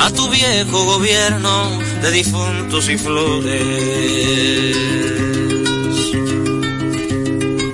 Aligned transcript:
A 0.00 0.10
tu 0.10 0.28
viejo 0.28 0.84
gobierno 0.84 1.78
de 2.02 2.10
difuntos 2.10 2.88
y 2.88 2.98
flores. 2.98 4.76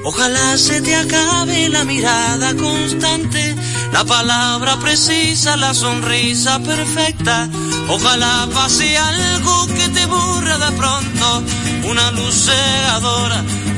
Ojalá 0.05 0.57
se 0.57 0.81
te 0.83 0.95
acabe 0.95 1.69
la 1.69 1.85
mirada 1.85 2.55
constante 2.55 3.57
la 3.93 4.05
palabra 4.05 4.79
precisa, 4.79 5.57
la 5.57 5.75
sonrisa 5.75 6.59
perfecta. 6.61 7.49
Ojalá 7.89 8.49
pase 8.53 8.97
algo 8.97 9.67
que 9.67 9.89
te 9.91 10.07
borre 10.07 10.59
de 10.59 10.73
pronto, 10.79 11.43
una 11.85 12.11
luz 12.13 12.47
cegadora, 12.47 13.45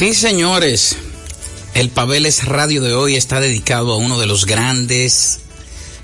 Sí, 0.00 0.14
señores, 0.14 0.96
el 1.74 1.90
Pabeles 1.90 2.46
Radio 2.46 2.80
de 2.80 2.94
hoy 2.94 3.16
está 3.16 3.38
dedicado 3.38 3.92
a 3.92 3.98
uno 3.98 4.18
de 4.18 4.24
los 4.24 4.46
grandes 4.46 5.40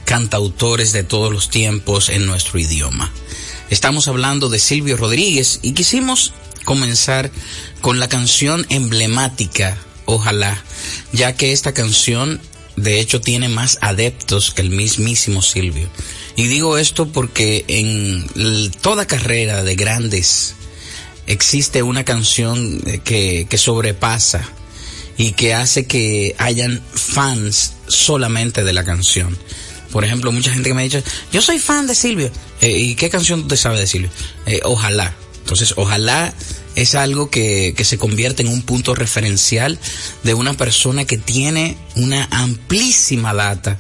cantautores 0.05 0.93
de 0.93 1.03
todos 1.03 1.33
los 1.33 1.49
tiempos 1.49 2.11
en 2.11 2.27
nuestro 2.27 2.59
idioma. 2.59 3.11
Estamos 3.71 4.07
hablando 4.07 4.51
de 4.51 4.59
Silvio 4.59 4.99
Rodríguez 4.99 5.61
y 5.63 5.73
quisimos 5.73 6.35
comenzar 6.67 7.31
con 7.81 7.99
la 7.99 8.07
canción 8.07 8.67
emblemática, 8.69 9.79
Ojalá, 10.05 10.63
ya 11.15 11.33
que 11.33 11.53
esta 11.53 11.73
canción 11.73 12.39
de 12.77 13.01
hecho 13.01 13.23
tiene 13.23 13.49
más 13.49 13.79
adeptos 13.81 14.51
que 14.51 14.61
el 14.61 14.69
mismísimo 14.69 15.41
Silvio. 15.41 15.89
Y 16.37 16.49
digo 16.49 16.77
esto 16.77 17.09
porque 17.09 17.65
en 17.67 18.29
toda 18.83 19.07
carrera 19.07 19.63
de 19.63 19.75
grandes 19.75 20.55
existe 21.27 21.83
una 21.83 22.05
canción 22.05 22.81
que, 23.05 23.47
que 23.49 23.59
sobrepasa 23.59 24.49
y 25.19 25.33
que 25.33 25.55
hace 25.55 25.87
que 25.87 26.35
hayan 26.39 26.83
fans 26.93 27.75
solamente 27.89 28.65
de 28.65 28.73
la 28.73 28.85
canción. 28.85 29.37
Por 29.91 30.05
ejemplo, 30.05 30.33
mucha 30.33 30.53
gente 30.53 30.69
que 30.69 30.75
me 30.75 30.83
ha 30.83 30.85
dicho, 30.85 31.03
yo 31.33 31.41
soy 31.41 31.59
fan 31.59 31.87
de 31.87 31.95
Silvio. 31.95 32.31
Eh, 32.61 32.71
¿Y 32.71 32.95
qué 32.97 33.09
canción 33.09 33.49
te 33.49 33.57
sabe 33.57 33.79
de 33.79 33.87
Silvio? 33.87 34.11
Eh, 34.47 34.61
ojalá. 34.65 35.15
Entonces, 35.39 35.75
ojalá 35.77 36.35
es 36.75 36.95
algo 36.95 37.31
que, 37.31 37.73
que 37.77 37.85
se 37.85 37.97
convierte 37.97 38.43
en 38.43 38.49
un 38.49 38.63
punto 38.63 38.95
referencial 38.95 39.79
de 40.25 40.35
una 40.35 40.55
persona 40.55 41.05
que 41.05 41.17
tiene 41.17 41.79
una 41.95 42.29
amplísima 42.31 43.33
data 43.33 43.79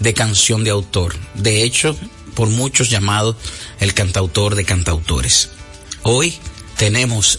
de 0.00 0.14
canción 0.14 0.64
de 0.64 0.70
autor. 0.70 1.14
De 1.34 1.62
hecho, 1.62 1.96
por 2.34 2.48
muchos 2.48 2.90
llamado 2.90 3.36
el 3.78 3.94
cantautor 3.94 4.54
de 4.54 4.64
cantautores. 4.64 5.50
Hoy 6.02 6.34
tenemos 6.82 7.38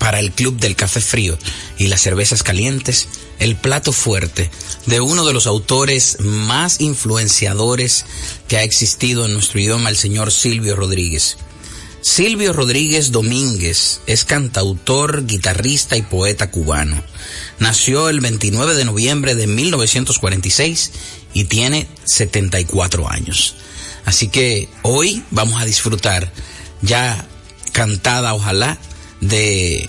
para 0.00 0.18
el 0.18 0.32
Club 0.32 0.58
del 0.58 0.74
Café 0.74 1.00
Frío 1.00 1.38
y 1.78 1.86
las 1.86 2.00
cervezas 2.00 2.42
calientes 2.42 3.06
el 3.38 3.54
plato 3.54 3.92
fuerte 3.92 4.50
de 4.86 5.00
uno 5.00 5.24
de 5.24 5.32
los 5.32 5.46
autores 5.46 6.16
más 6.18 6.80
influenciadores 6.80 8.04
que 8.48 8.56
ha 8.56 8.64
existido 8.64 9.24
en 9.24 9.34
nuestro 9.34 9.60
idioma, 9.60 9.88
el 9.88 9.96
señor 9.96 10.32
Silvio 10.32 10.74
Rodríguez. 10.74 11.36
Silvio 12.00 12.52
Rodríguez 12.52 13.12
Domínguez 13.12 14.00
es 14.08 14.24
cantautor, 14.24 15.26
guitarrista 15.26 15.96
y 15.96 16.02
poeta 16.02 16.50
cubano. 16.50 17.04
Nació 17.60 18.08
el 18.08 18.18
29 18.18 18.74
de 18.74 18.84
noviembre 18.84 19.36
de 19.36 19.46
1946 19.46 20.90
y 21.34 21.44
tiene 21.44 21.86
74 22.06 23.08
años. 23.08 23.54
Así 24.04 24.26
que 24.26 24.68
hoy 24.82 25.22
vamos 25.30 25.62
a 25.62 25.66
disfrutar 25.66 26.32
ya 26.80 27.28
cantada, 27.72 28.34
ojalá, 28.34 28.78
de 29.20 29.88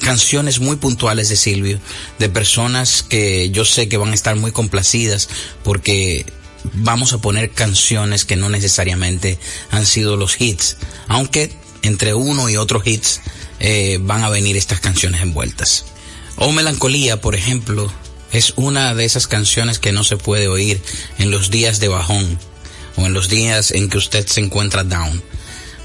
canciones 0.00 0.60
muy 0.60 0.76
puntuales 0.76 1.28
de 1.28 1.36
Silvio, 1.36 1.78
de 2.18 2.28
personas 2.28 3.02
que 3.02 3.50
yo 3.50 3.64
sé 3.64 3.88
que 3.88 3.96
van 3.96 4.10
a 4.10 4.14
estar 4.14 4.36
muy 4.36 4.52
complacidas 4.52 5.28
porque 5.62 6.26
vamos 6.74 7.12
a 7.12 7.18
poner 7.18 7.50
canciones 7.50 8.24
que 8.24 8.36
no 8.36 8.48
necesariamente 8.48 9.38
han 9.70 9.86
sido 9.86 10.16
los 10.16 10.40
hits, 10.40 10.76
aunque 11.08 11.52
entre 11.82 12.14
uno 12.14 12.48
y 12.48 12.56
otro 12.56 12.82
hits 12.84 13.20
eh, 13.58 13.98
van 14.00 14.24
a 14.24 14.30
venir 14.30 14.56
estas 14.56 14.80
canciones 14.80 15.22
envueltas. 15.22 15.84
O 16.36 16.52
Melancolía, 16.52 17.20
por 17.20 17.34
ejemplo, 17.34 17.92
es 18.32 18.54
una 18.56 18.94
de 18.94 19.04
esas 19.04 19.26
canciones 19.26 19.78
que 19.78 19.92
no 19.92 20.04
se 20.04 20.16
puede 20.16 20.48
oír 20.48 20.80
en 21.18 21.30
los 21.30 21.50
días 21.50 21.80
de 21.80 21.88
bajón 21.88 22.38
o 22.96 23.06
en 23.06 23.12
los 23.12 23.28
días 23.28 23.70
en 23.72 23.88
que 23.88 23.98
usted 23.98 24.26
se 24.26 24.40
encuentra 24.40 24.84
down. 24.84 25.22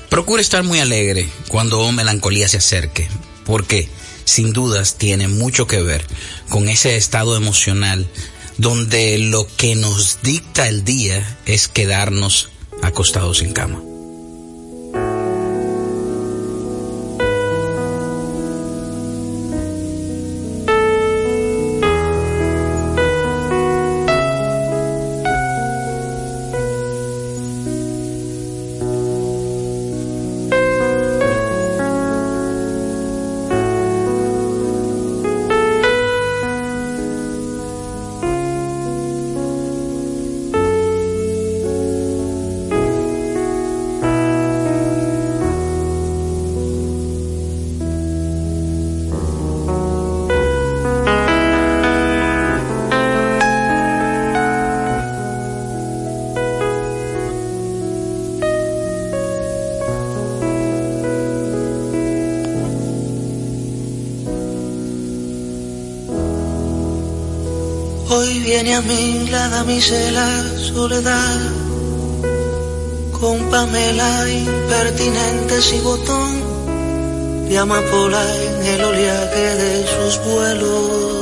Procure 0.09 0.41
estar 0.41 0.63
muy 0.63 0.79
alegre 0.79 1.27
cuando 1.47 1.91
Melancolía 1.91 2.47
se 2.47 2.57
acerque, 2.57 3.07
porque 3.45 3.89
sin 4.24 4.53
dudas 4.53 4.97
tiene 4.97 5.27
mucho 5.27 5.67
que 5.67 5.81
ver 5.81 6.05
con 6.50 6.69
ese 6.69 6.95
estado 6.95 7.35
emocional 7.35 8.07
donde 8.57 9.17
lo 9.17 9.47
que 9.57 9.75
nos 9.75 10.21
dicta 10.21 10.67
el 10.67 10.83
día 10.83 11.38
es 11.45 11.67
quedarnos 11.67 12.50
acostados 12.81 13.41
en 13.41 13.53
cama. 13.53 13.81
Mí 69.65 69.79
la 70.12 70.60
soledad, 70.60 71.39
con 73.19 73.50
Pamela 73.50 74.29
impertinentes 74.29 75.74
y 75.74 75.79
botón 75.79 77.50
de 77.50 77.57
amapola 77.57 78.24
en 78.36 78.65
el 78.65 78.84
oleaje 78.84 79.55
de 79.55 79.86
sus 79.88 80.24
vuelos. 80.25 81.15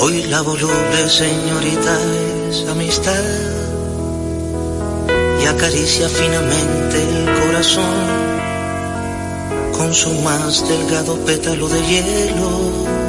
Hoy 0.00 0.22
la 0.24 0.42
voluble 0.42 1.08
señorita 1.08 1.98
es 2.50 2.66
amistad 2.68 3.24
y 5.40 5.46
acaricia 5.46 6.08
finamente 6.08 7.02
el 7.02 7.46
corazón 7.46 8.28
con 9.76 9.94
su 9.94 10.12
más 10.22 10.68
delgado 10.68 11.14
pétalo 11.24 11.68
de 11.68 11.80
hielo. 11.86 13.07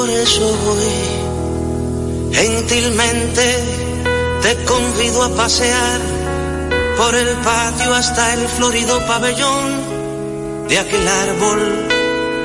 Por 0.00 0.08
eso 0.08 0.48
hoy 0.48 2.32
gentilmente 2.32 3.44
te 4.40 4.64
convido 4.64 5.22
a 5.24 5.28
pasear 5.36 6.00
por 6.96 7.14
el 7.14 7.28
patio 7.44 7.92
hasta 7.94 8.32
el 8.32 8.48
florido 8.48 8.98
pabellón 9.06 10.68
de 10.68 10.78
aquel 10.78 11.06
árbol 11.06 11.86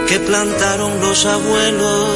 que 0.05 0.19
plantaron 0.19 0.99
los 0.99 1.25
abuelos. 1.25 2.09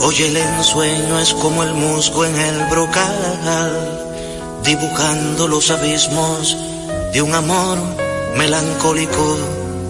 Hoy 0.00 0.22
el 0.22 0.38
ensueño 0.38 1.18
es 1.18 1.34
como 1.34 1.64
el 1.64 1.74
musgo 1.74 2.24
en 2.24 2.34
el 2.34 2.64
brocal 2.70 4.00
dibujando 4.64 5.48
los 5.48 5.70
abismos 5.70 6.56
de 7.12 7.20
un 7.20 7.34
amor 7.34 7.76
melancólico, 8.38 9.36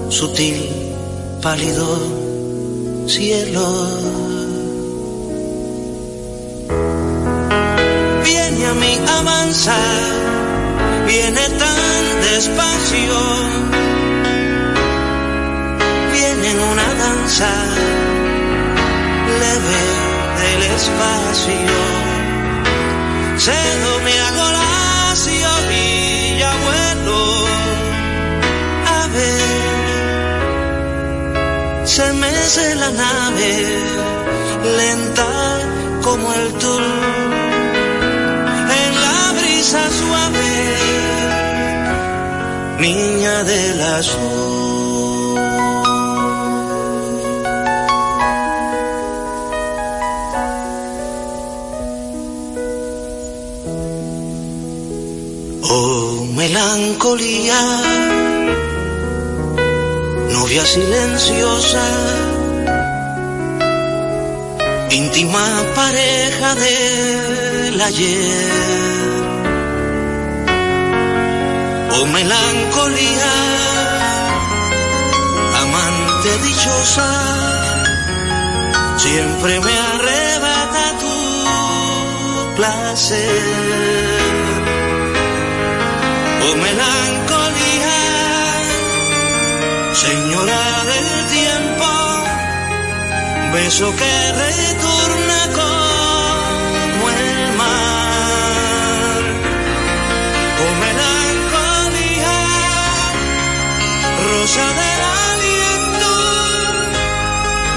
sutil, 0.09 0.90
pálido, 1.41 1.87
cielo. 3.07 3.67
Viene 8.25 8.67
a 8.67 8.75
mí 8.75 8.99
avanzar, 9.19 10.03
viene 11.07 11.41
tan 11.63 12.21
despacio, 12.31 13.17
viene 16.13 16.51
en 16.51 16.61
una 16.61 16.95
danza 17.05 17.51
leve 19.41 19.83
del 20.41 20.63
espacio. 20.77 21.81
Cedo 23.39 24.01
me 24.05 24.21
hago 24.21 24.51
mece 32.51 32.75
la 32.75 32.91
nave, 32.91 33.53
lenta 34.77 35.31
como 36.03 36.33
el 36.33 36.53
tul, 36.55 36.87
en 38.83 38.93
la 39.05 39.33
brisa 39.39 39.83
suave, 40.01 40.51
niña 42.81 43.45
del 43.45 43.81
azul. 43.99 45.39
Oh, 55.63 56.27
melancolía 56.35 57.61
novia 60.33 60.65
silenciosa, 60.67 61.85
íntima 65.11 65.45
pareja 65.75 66.55
del 66.55 67.81
ayer. 67.81 69.25
Oh 71.93 72.07
melancolía, 72.07 73.33
amante 75.63 76.39
dichosa, 76.47 77.11
siempre 78.99 79.61
me 79.61 79.79
arrebata 79.93 80.85
tu 81.03 82.55
placer. 82.57 83.43
Oh 86.45 86.55
melancolía 86.57 87.99
señora 89.93 90.65
del 90.91 91.09
tiempo, 91.37 91.70
beso 93.53 93.95
que 93.97 94.33
retorna 94.33 95.41
como 95.59 97.11
el 97.11 97.53
mar, 97.61 99.23
con 100.59 100.73
melancolía, 100.85 102.39
rosa 104.27 104.67
del 104.81 105.01
aliento, 105.29 106.13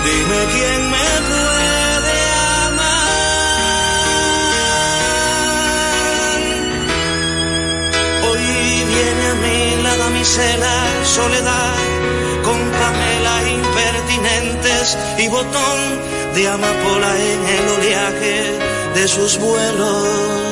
dime 0.06 0.39
quién 0.53 0.80
me 0.94 1.10
puede 1.30 2.18
amar. 2.68 3.22
Hoy 8.30 8.46
viene 8.94 9.24
a 9.27 9.36
mí 9.44 9.60
la 9.82 9.94
damisela 9.98 10.75
soledad 11.03 11.83
botón 15.27 15.80
de 16.36 16.48
amapola 16.48 17.12
en 17.18 17.46
el 17.56 17.70
oleaje 17.77 18.60
de 18.96 19.08
sus 19.08 19.38
vuelos. 19.38 20.44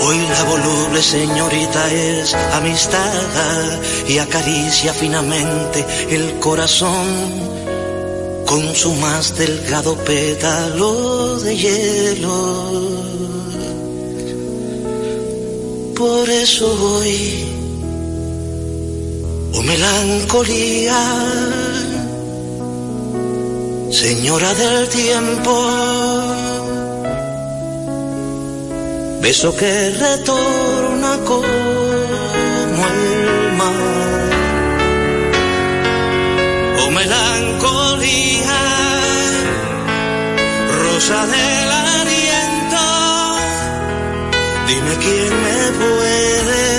Hoy 0.00 0.16
la 0.16 0.44
voluble 0.44 1.02
señorita 1.02 1.92
es 1.92 2.34
amistad 2.54 3.80
y 4.08 4.18
acaricia 4.18 4.94
finamente 4.94 5.84
el 6.10 6.38
corazón 6.38 7.06
con 8.46 8.74
su 8.74 8.94
más 8.94 9.36
delgado 9.36 9.96
pétalo 9.96 11.38
de 11.40 11.56
hielo. 11.56 12.98
Por 15.94 16.30
eso 16.30 16.66
hoy 16.94 17.57
Oh 19.58 19.62
melancolía, 19.62 21.00
señora 23.90 24.54
del 24.54 24.88
tiempo, 24.88 25.52
beso 29.20 29.56
que 29.56 29.90
retorna 29.90 31.18
como 31.24 32.82
el 32.86 33.52
mar. 33.60 34.30
Oh 36.84 36.90
melancolía, 36.92 38.60
rosa 40.84 41.26
del 41.34 41.70
aliento, 41.90 42.84
dime 44.68 44.94
quién 45.02 45.32
me 45.42 45.58
puede 45.80 46.77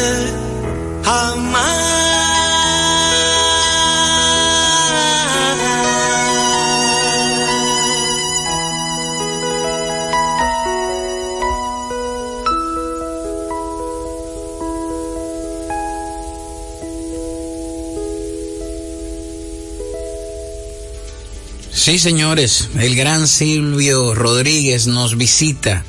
Sí, 21.89 21.97
señores, 21.97 22.69
el 22.77 22.95
gran 22.95 23.27
Silvio 23.27 24.13
Rodríguez 24.13 24.85
nos 24.85 25.17
visita. 25.17 25.83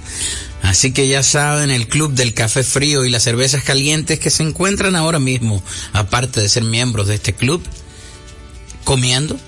Así 0.62 0.92
que 0.92 1.08
ya 1.08 1.22
saben, 1.22 1.70
el 1.70 1.88
club 1.88 2.14
del 2.14 2.32
café 2.32 2.64
frío 2.64 3.04
y 3.04 3.10
las 3.10 3.24
cervezas 3.24 3.64
calientes 3.64 4.18
que 4.18 4.30
se 4.30 4.42
encuentran 4.42 4.96
ahora 4.96 5.18
mismo, 5.18 5.62
aparte 5.92 6.40
de 6.40 6.48
ser 6.48 6.64
miembros 6.64 7.06
de 7.06 7.16
este 7.16 7.34
club, 7.34 7.62
comiendo. 8.84 9.38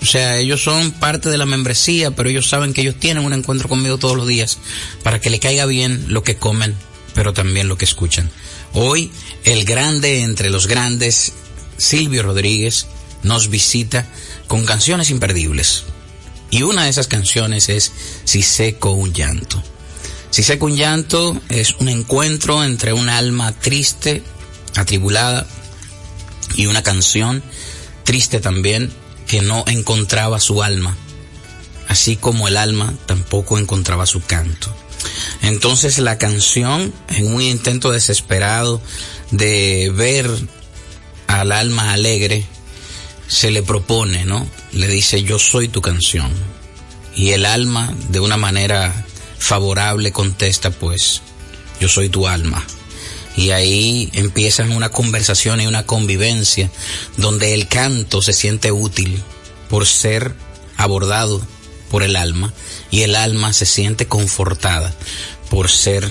O 0.00 0.06
sea, 0.06 0.38
ellos 0.38 0.62
son 0.62 0.92
parte 0.92 1.28
de 1.28 1.36
la 1.36 1.44
membresía, 1.44 2.10
pero 2.12 2.30
ellos 2.30 2.48
saben 2.48 2.72
que 2.72 2.80
ellos 2.80 2.98
tienen 2.98 3.26
un 3.26 3.34
encuentro 3.34 3.68
conmigo 3.68 3.98
todos 3.98 4.16
los 4.16 4.26
días 4.26 4.56
para 5.02 5.20
que 5.20 5.28
le 5.28 5.40
caiga 5.40 5.66
bien 5.66 6.06
lo 6.08 6.22
que 6.22 6.36
comen, 6.36 6.74
pero 7.12 7.34
también 7.34 7.68
lo 7.68 7.76
que 7.76 7.84
escuchan. 7.84 8.30
Hoy, 8.72 9.12
el 9.44 9.66
grande 9.66 10.22
entre 10.22 10.48
los 10.48 10.68
grandes, 10.68 11.34
Silvio 11.76 12.22
Rodríguez, 12.22 12.86
nos 13.22 13.50
visita 13.50 14.08
con 14.46 14.64
canciones 14.64 15.10
imperdibles. 15.10 15.84
Y 16.50 16.62
una 16.62 16.84
de 16.84 16.90
esas 16.90 17.08
canciones 17.08 17.68
es 17.68 17.92
Si 18.24 18.42
seco 18.42 18.92
un 18.92 19.12
llanto. 19.12 19.62
Si 20.30 20.42
seco 20.42 20.66
un 20.66 20.76
llanto 20.76 21.40
es 21.48 21.74
un 21.78 21.88
encuentro 21.88 22.64
entre 22.64 22.92
un 22.92 23.08
alma 23.08 23.52
triste, 23.52 24.22
atribulada, 24.76 25.46
y 26.54 26.66
una 26.66 26.82
canción 26.82 27.42
triste 28.04 28.40
también 28.40 28.92
que 29.26 29.42
no 29.42 29.64
encontraba 29.66 30.40
su 30.40 30.62
alma, 30.62 30.96
así 31.88 32.16
como 32.16 32.48
el 32.48 32.56
alma 32.56 32.94
tampoco 33.06 33.58
encontraba 33.58 34.06
su 34.06 34.22
canto. 34.22 34.74
Entonces 35.42 35.98
la 35.98 36.18
canción, 36.18 36.92
en 37.08 37.32
un 37.32 37.42
intento 37.42 37.90
desesperado 37.90 38.80
de 39.30 39.92
ver 39.94 40.30
al 41.26 41.52
alma 41.52 41.92
alegre, 41.92 42.46
se 43.28 43.50
le 43.50 43.62
propone, 43.62 44.24
¿no? 44.24 44.48
Le 44.72 44.88
dice, 44.88 45.22
yo 45.22 45.38
soy 45.38 45.68
tu 45.68 45.80
canción. 45.82 46.32
Y 47.14 47.30
el 47.30 47.44
alma, 47.44 47.94
de 48.08 48.20
una 48.20 48.36
manera 48.36 49.06
favorable, 49.38 50.12
contesta, 50.12 50.70
pues, 50.70 51.22
yo 51.80 51.88
soy 51.88 52.08
tu 52.08 52.26
alma. 52.26 52.64
Y 53.36 53.50
ahí 53.50 54.10
empiezan 54.14 54.72
una 54.72 54.88
conversación 54.88 55.60
y 55.60 55.66
una 55.66 55.86
convivencia 55.86 56.70
donde 57.16 57.54
el 57.54 57.68
canto 57.68 58.20
se 58.22 58.32
siente 58.32 58.72
útil 58.72 59.22
por 59.68 59.86
ser 59.86 60.34
abordado 60.76 61.40
por 61.90 62.02
el 62.02 62.16
alma 62.16 62.52
y 62.90 63.02
el 63.02 63.14
alma 63.14 63.52
se 63.52 63.66
siente 63.66 64.06
confortada 64.06 64.92
por 65.50 65.70
ser 65.70 66.10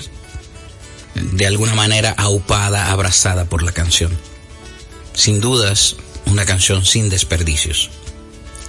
de 1.15 1.47
alguna 1.47 1.75
manera 1.75 2.13
aupada, 2.17 2.91
abrazada 2.91 3.45
por 3.45 3.63
la 3.63 3.71
canción. 3.71 4.17
Sin 5.13 5.41
dudas, 5.41 5.95
una 6.31 6.45
canción 6.45 6.85
sin 6.85 7.09
desperdicios. 7.09 7.89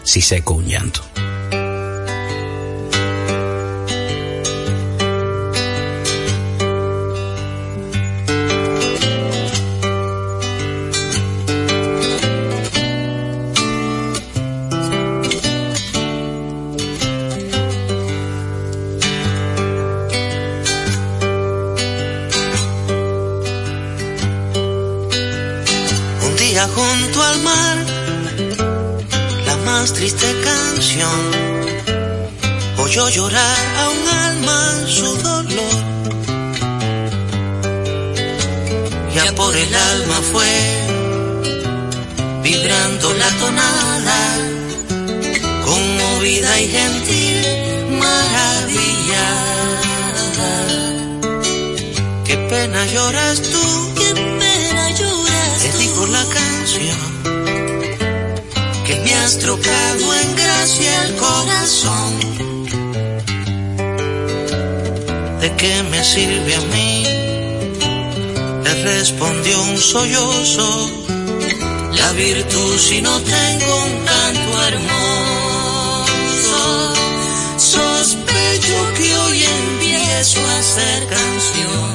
Si 0.03 0.21
seco 0.21 0.55
un 0.55 0.67
llanto. 0.67 1.03
¿De 65.41 65.57
qué 65.57 65.83
me 65.91 66.05
sirve 66.05 66.55
a 66.55 66.61
mí? 66.61 67.05
Le 68.65 68.75
respondió 68.85 69.63
un 69.63 69.79
sollozo, 69.79 70.91
la 71.93 72.13
virtud 72.13 72.79
si 72.79 73.01
no 73.01 73.19
tengo 73.21 73.77
un 73.87 74.05
canto 74.05 74.63
hermoso. 74.69 74.95
Sospecho 77.57 78.79
que 78.97 79.17
hoy 79.17 79.45
empiezo 79.45 80.41
a 80.41 80.59
hacer 80.59 81.07
canción 81.09 81.95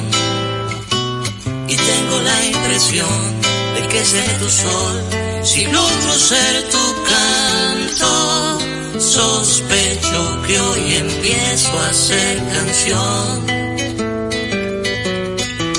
y 1.68 1.76
tengo 1.76 2.20
la 2.20 2.44
impresión 2.46 3.40
de 3.74 3.88
que 3.88 4.04
seré 4.04 4.34
tu 4.34 4.48
sol 4.48 5.02
si 5.42 5.66
logro 5.66 6.12
ser 6.18 6.68
tu 6.70 6.84
canto 7.10 8.73
Sospecho 8.98 10.42
que 10.46 10.60
hoy 10.60 10.94
empiezo 10.94 11.68
a 11.78 11.88
hacer 11.88 12.38
canción. 12.38 13.46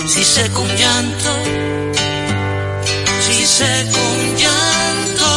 Si 0.07 0.23
sé 0.23 0.49
con 0.51 0.67
llanto, 0.75 1.33
si 3.21 3.45
sé 3.45 3.87
con 3.93 4.37
llanto, 4.37 5.29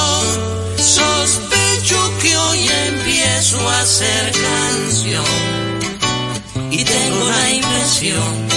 sospecho 0.77 2.19
que 2.21 2.37
hoy 2.37 2.69
empiezo 2.88 3.69
a 3.69 3.81
hacer 3.81 4.33
canción. 4.33 5.25
Y 6.73 6.85
tengo 6.85 7.29
la 7.29 7.51
impresión 7.51 8.48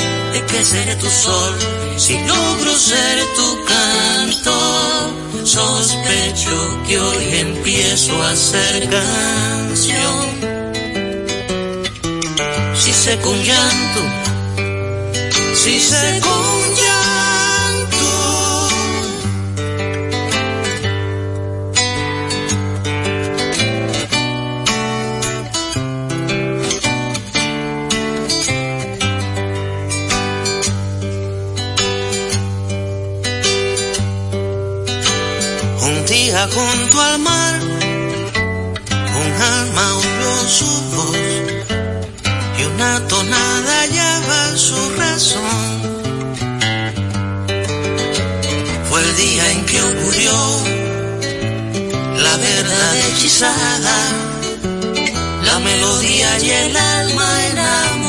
que 0.51 0.63
seré 0.63 0.95
tu 0.95 1.09
sol 1.09 1.53
si 1.97 2.17
logro 2.25 2.73
ser 2.77 3.17
tu 3.35 3.65
canto 3.65 4.81
sospecho 5.45 6.79
que 6.87 6.99
hoy 6.99 7.25
empiezo 7.39 8.21
a 8.21 8.31
hacer 8.31 8.89
canción. 8.89 10.25
Si 12.75 12.93
sé 12.93 13.17
con 13.19 13.37
llanto, 13.43 14.01
si 15.55 15.79
sé 15.79 16.19
con 16.21 16.70
junto 36.47 36.99
al 36.99 37.19
mar, 37.19 37.59
un 39.21 39.41
alma 39.41 39.95
oyó 39.95 40.47
su 40.47 40.65
voz 40.95 41.17
y 42.57 42.63
una 42.63 43.07
tonada 43.07 43.81
hallaba 43.81 44.57
su 44.57 44.89
razón. 44.97 45.81
Fue 48.89 49.01
el 49.01 49.15
día 49.17 49.51
en 49.51 49.65
que 49.65 49.81
ocurrió 49.81 50.33
la 52.17 52.37
verdad 52.37 52.95
hechizada, 53.07 53.97
la 55.43 55.59
melodía 55.59 56.39
y 56.39 56.49
el 56.49 56.75
alma 56.75 57.45
enamoradas, 57.51 58.00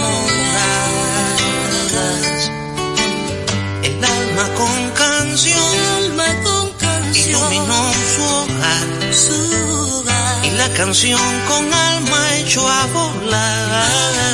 canción 10.76 11.20
con 11.48 11.72
alma 11.72 12.38
echó 12.38 12.66
a 12.66 12.86
volar. 12.86 14.32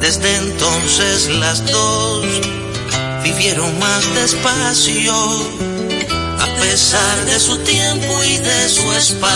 Desde 0.00 0.36
entonces 0.36 1.28
las 1.28 1.64
dos 1.70 2.26
vivieron 3.22 3.78
más 3.78 4.14
despacio, 4.14 5.14
a 6.38 6.46
pesar 6.60 7.24
de 7.24 7.40
su 7.40 7.58
tiempo 7.58 8.24
y 8.24 8.36
de 8.38 8.68
su 8.68 8.92
espacio. 8.92 9.26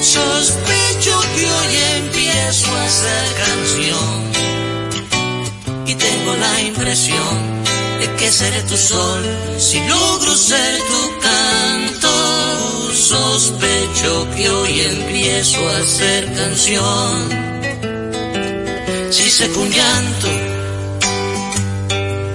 Sospecho 0.00 1.20
que 1.34 1.50
hoy 1.50 1.76
empiezo 1.96 2.74
a 2.74 2.84
hacer 2.84 3.34
canción 3.44 4.32
y 5.86 5.94
tengo 5.94 6.36
la 6.36 6.60
impresión 6.60 7.53
que 8.18 8.30
seré 8.30 8.62
tu 8.62 8.76
sol 8.76 9.22
si 9.58 9.78
logro 9.88 10.36
ser 10.36 10.78
tu 10.90 11.18
canto. 11.20 12.92
Sospecho 12.92 14.28
que 14.36 14.48
hoy 14.50 14.80
empiezo 14.80 15.60
a 15.68 15.78
hacer 15.78 16.32
canción. 16.34 17.28
Si 19.10 19.30
sé 19.30 19.48
con 19.50 19.70
llanto, 19.70 20.28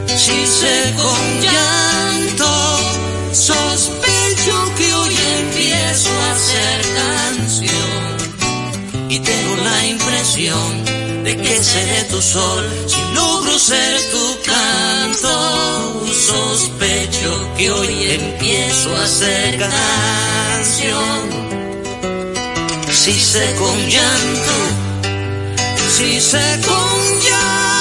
si 0.08 0.46
sé 0.60 0.94
con 0.98 1.42
llanto, 1.42 2.52
sospecho 3.34 4.56
que 4.78 4.94
hoy 4.94 5.16
empiezo 5.40 6.10
a 6.10 6.32
hacer 6.32 6.78
canción. 7.02 8.00
Y 9.10 9.20
tengo 9.20 9.56
la 9.64 9.86
impresión 9.88 10.99
de 11.30 11.38
que 11.38 11.64
seré 11.64 12.04
tu 12.06 12.22
sol 12.22 12.64
si 12.88 13.02
logro 13.14 13.60
ser 13.60 13.98
tu 14.14 14.26
canto. 14.52 16.06
Sospecho 16.30 17.32
que 17.58 17.70
hoy 17.72 17.96
empiezo 18.20 18.96
a 18.96 19.04
hacer 19.04 19.50
canción. 19.60 21.20
si 22.92 23.14
sé 23.14 23.46
con 23.62 23.78
llanto, 23.94 24.56
si 25.96 26.20
sé 26.20 26.46
con 26.68 27.00
llanto. 27.24 27.79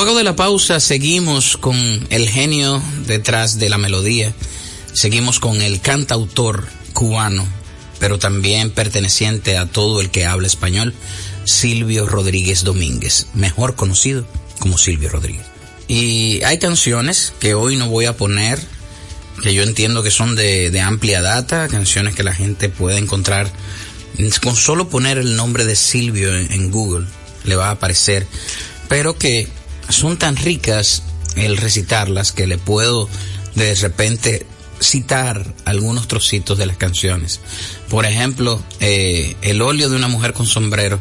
Luego 0.00 0.16
de 0.16 0.22
la 0.22 0.36
pausa 0.36 0.78
seguimos 0.78 1.56
con 1.56 1.74
el 2.10 2.28
genio 2.28 2.80
detrás 3.08 3.58
de 3.58 3.68
la 3.68 3.78
melodía, 3.78 4.32
seguimos 4.92 5.40
con 5.40 5.60
el 5.60 5.80
cantautor 5.80 6.68
cubano, 6.92 7.44
pero 7.98 8.16
también 8.16 8.70
perteneciente 8.70 9.56
a 9.56 9.66
todo 9.66 10.00
el 10.00 10.10
que 10.10 10.24
habla 10.24 10.46
español, 10.46 10.94
Silvio 11.44 12.06
Rodríguez 12.06 12.62
Domínguez, 12.62 13.26
mejor 13.34 13.74
conocido 13.74 14.24
como 14.60 14.78
Silvio 14.78 15.08
Rodríguez. 15.08 15.44
Y 15.88 16.44
hay 16.44 16.60
canciones 16.60 17.32
que 17.40 17.54
hoy 17.54 17.74
no 17.74 17.88
voy 17.88 18.04
a 18.04 18.16
poner, 18.16 18.60
que 19.42 19.52
yo 19.52 19.64
entiendo 19.64 20.04
que 20.04 20.12
son 20.12 20.36
de, 20.36 20.80
amplia 20.80 21.22
data, 21.22 21.66
canciones 21.66 22.14
que 22.14 22.22
la 22.22 22.34
gente 22.34 22.68
puede 22.68 22.98
encontrar 22.98 23.50
con 24.40 24.54
solo 24.54 24.88
poner 24.88 25.18
el 25.18 25.34
nombre 25.34 25.64
de 25.64 25.74
Silvio 25.74 26.36
en, 26.36 26.52
en 26.52 26.70
Google, 26.70 27.08
le 27.42 27.56
va 27.56 27.66
a 27.66 27.72
aparecer, 27.72 28.28
pero 28.88 29.18
que 29.18 29.48
son 29.88 30.18
tan 30.18 30.36
ricas 30.36 31.02
el 31.36 31.56
recitarlas 31.56 32.32
que 32.32 32.46
le 32.46 32.58
puedo 32.58 33.08
de 33.54 33.74
repente 33.74 34.46
citar 34.80 35.54
algunos 35.64 36.08
trocitos 36.08 36.58
de 36.58 36.66
las 36.66 36.76
canciones. 36.76 37.40
Por 37.88 38.06
ejemplo, 38.06 38.62
eh, 38.80 39.36
El 39.42 39.62
óleo 39.62 39.88
de 39.88 39.96
una 39.96 40.08
mujer 40.08 40.32
con 40.32 40.46
sombrero. 40.46 40.98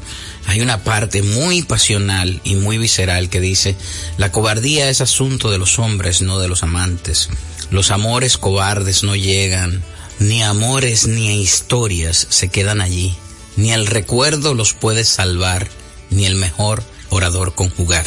Hay 0.47 0.62
una 0.62 0.84
parte 0.84 1.21
muy 1.21 1.62
pasional 1.62 2.41
y 2.43 2.56
muy 2.56 2.78
visceral 2.78 3.30
que 3.30 3.41
dice, 3.41 3.76
la 4.17 4.32
cobardía 4.32 4.89
es 4.89 5.02
asunto 5.02 5.52
de 5.52 5.58
los 5.58 5.78
hombres, 5.78 6.21
no 6.21 6.39
de 6.39 6.47
los 6.47 6.63
amantes. 6.63 7.30
Los 7.69 7.91
amores 7.91 8.38
cobardes 8.38 9.04
no 9.04 9.15
llegan, 9.15 9.84
ni 10.19 10.41
amores 10.41 11.06
ni 11.06 11.41
historias 11.41 12.28
se 12.30 12.47
quedan 12.47 12.80
allí, 12.80 13.15
ni 13.58 13.73
el 13.73 13.88
recuerdo 13.88 14.54
los 14.54 14.73
puede 14.73 15.04
salvar, 15.04 15.67
ni 16.10 16.26
el 16.26 16.36
mejor 16.36 16.82
orador 17.10 17.54
conjugar. 17.56 18.06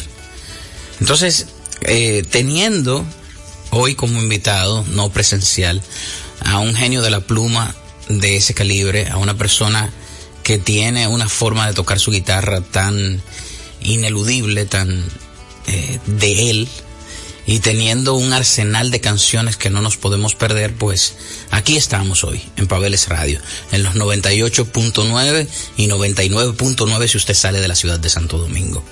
Entonces, 1.01 1.47
eh, 1.81 2.23
teniendo 2.29 3.03
hoy 3.71 3.95
como 3.95 4.21
invitado, 4.21 4.85
no 4.91 5.09
presencial, 5.09 5.81
a 6.45 6.59
un 6.59 6.75
genio 6.75 7.01
de 7.01 7.09
la 7.09 7.21
pluma 7.21 7.75
de 8.07 8.37
ese 8.37 8.53
calibre, 8.53 9.07
a 9.09 9.17
una 9.17 9.35
persona 9.35 9.91
que 10.43 10.59
tiene 10.59 11.07
una 11.07 11.27
forma 11.27 11.67
de 11.67 11.73
tocar 11.73 11.99
su 11.99 12.11
guitarra 12.11 12.61
tan 12.61 13.19
ineludible, 13.81 14.65
tan 14.65 15.03
eh, 15.67 15.99
de 16.05 16.51
él, 16.51 16.67
y 17.47 17.59
teniendo 17.59 18.13
un 18.13 18.31
arsenal 18.31 18.91
de 18.91 19.01
canciones 19.01 19.57
que 19.57 19.71
no 19.71 19.81
nos 19.81 19.97
podemos 19.97 20.35
perder, 20.35 20.75
pues 20.75 21.15
aquí 21.49 21.77
estamos 21.77 22.23
hoy 22.23 22.43
en 22.57 22.67
Pabeles 22.67 23.07
Radio, 23.07 23.41
en 23.71 23.81
los 23.81 23.95
98.9 23.95 25.47
y 25.77 25.87
99.9 25.87 27.07
si 27.07 27.17
usted 27.17 27.33
sale 27.33 27.59
de 27.59 27.67
la 27.67 27.75
ciudad 27.75 27.99
de 27.99 28.09
Santo 28.09 28.37
Domingo. 28.37 28.83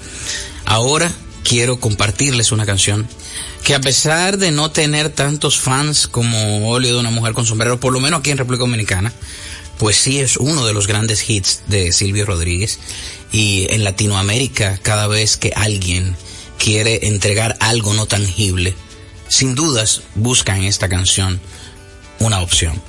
Ahora 0.65 1.11
quiero 1.43 1.79
compartirles 1.79 2.51
una 2.51 2.65
canción 2.65 3.07
que 3.63 3.75
a 3.75 3.81
pesar 3.81 4.37
de 4.37 4.51
no 4.51 4.71
tener 4.71 5.09
tantos 5.09 5.59
fans 5.59 6.07
como 6.07 6.69
Óleo 6.69 6.93
de 6.93 6.99
una 6.99 7.11
mujer 7.11 7.33
con 7.33 7.45
sombrero, 7.45 7.79
por 7.79 7.93
lo 7.93 7.99
menos 7.99 8.19
aquí 8.19 8.31
en 8.31 8.37
República 8.37 8.63
Dominicana, 8.63 9.13
pues 9.77 9.97
sí 9.97 10.19
es 10.19 10.37
uno 10.37 10.65
de 10.65 10.73
los 10.73 10.87
grandes 10.87 11.27
hits 11.29 11.61
de 11.67 11.91
Silvio 11.91 12.25
Rodríguez. 12.25 12.79
Y 13.31 13.67
en 13.69 13.83
Latinoamérica, 13.83 14.77
cada 14.81 15.07
vez 15.07 15.37
que 15.37 15.53
alguien 15.55 16.15
quiere 16.57 17.07
entregar 17.07 17.57
algo 17.59 17.93
no 17.93 18.05
tangible, 18.05 18.75
sin 19.27 19.55
dudas 19.55 20.01
busca 20.15 20.57
en 20.57 20.63
esta 20.63 20.89
canción 20.89 21.39
una 22.19 22.41
opción. 22.41 22.81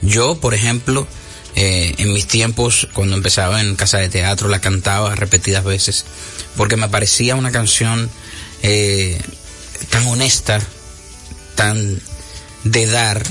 Yo, 0.00 0.40
por 0.40 0.54
ejemplo, 0.54 1.06
eh, 1.54 1.94
en 1.98 2.12
mis 2.12 2.26
tiempos, 2.26 2.88
cuando 2.94 3.14
empezaba 3.14 3.60
en 3.60 3.76
casa 3.76 3.98
de 3.98 4.08
teatro, 4.08 4.48
la 4.48 4.60
cantaba 4.60 5.14
repetidas 5.14 5.64
veces, 5.64 6.06
porque 6.56 6.76
me 6.76 6.88
parecía 6.88 7.36
una 7.36 7.52
canción 7.52 8.10
eh, 8.62 9.20
tan 9.90 10.06
honesta, 10.06 10.60
tan 11.54 12.00
de 12.64 12.86
dar, 12.86 13.22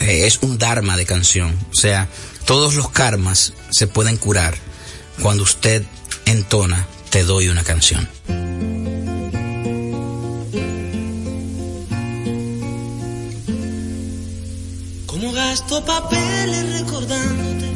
eh, 0.00 0.26
es 0.26 0.38
un 0.42 0.58
dharma 0.58 0.96
de 0.96 1.06
canción. 1.06 1.56
O 1.70 1.74
sea, 1.74 2.08
todos 2.44 2.74
los 2.74 2.90
karmas 2.90 3.52
se 3.70 3.86
pueden 3.86 4.16
curar 4.16 4.54
cuando 5.22 5.42
usted 5.42 5.84
entona 6.26 6.86
Te 7.10 7.24
doy 7.24 7.48
una 7.48 7.64
canción. 7.64 8.08
Como 15.06 15.32
gasto 15.32 15.84
papeles 15.84 16.80
recordándote, 16.80 17.68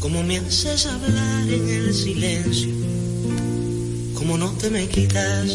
como 0.00 0.22
me 0.22 0.38
haces 0.38 0.86
hablar 0.86 1.48
en 1.48 1.68
el 1.68 1.94
silencio, 1.94 2.70
como 4.22 4.38
no 4.38 4.52
te 4.52 4.70
me 4.70 4.86
quitas 4.86 5.48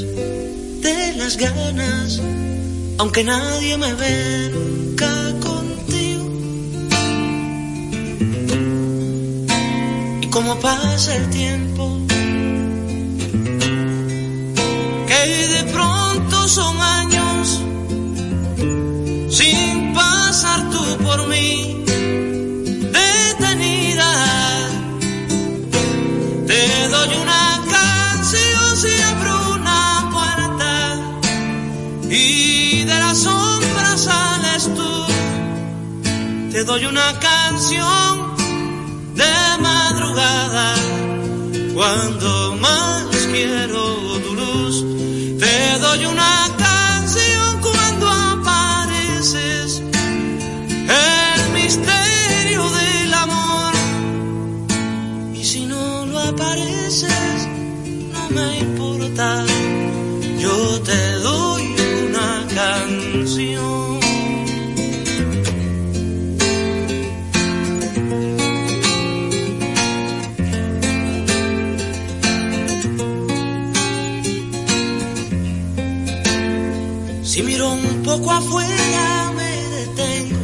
de 0.81 1.13
las 1.15 1.37
ganas, 1.37 2.19
aunque 2.97 3.23
nadie 3.23 3.77
me 3.77 3.93
venga 3.93 5.39
contigo. 5.39 6.25
Y 10.21 10.27
como 10.27 10.59
pasa 10.59 11.15
el 11.15 11.29
tiempo, 11.29 11.97
que 15.07 15.21
de 15.55 15.63
pronto 15.71 16.47
son 16.49 16.77
años 16.81 17.16
Te 36.57 36.63
doy 36.63 36.85
una 36.87 37.19
canción 37.19 38.35
de 39.13 39.61
madrugada 39.61 40.73
cuando 41.75 42.57
más 42.59 43.05
quiero 43.31 43.83
tu 44.25 44.33
luz. 44.33 44.83
Te 45.39 45.77
doy 45.77 46.05
una 46.07 46.49
canción 46.57 47.61
cuando 47.61 48.09
apareces 48.09 49.83
el 51.05 51.53
misterio 51.53 52.63
del 52.71 53.13
amor. 53.13 53.73
Y 55.35 55.45
si 55.45 55.63
no 55.67 56.07
lo 56.07 56.17
apareces, 56.17 57.47
no 58.13 58.29
me 58.31 58.57
importa. 58.57 59.46
Afuera 78.37 79.33
me 79.35 79.51
detengo. 79.77 80.39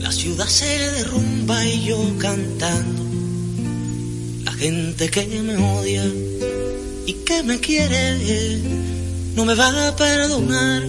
La 0.00 0.12
ciudad 0.12 0.46
se 0.46 0.66
derrumba 0.96 1.64
y 1.64 1.84
yo 1.84 1.98
cantando. 2.18 3.02
La 4.44 4.52
gente 4.52 5.10
que 5.10 5.26
me 5.26 5.56
odia 5.56 6.04
y 7.06 7.12
que 7.26 7.42
me 7.42 7.58
quiere 7.60 8.60
no 9.34 9.44
me 9.44 9.54
va 9.54 9.88
a 9.88 9.96
perdonar 9.96 10.82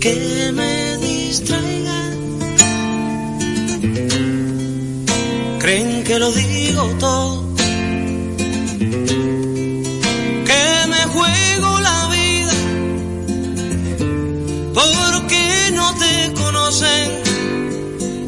que 0.00 0.52
me 0.52 0.96
distraiga. 0.98 2.00
Creen 5.58 6.02
que 6.04 6.18
lo 6.18 6.32
digo 6.32 6.84
todo, 6.98 7.51
porque 14.90 15.70
no 15.74 15.94
te 15.94 16.32
conocen 16.34 17.22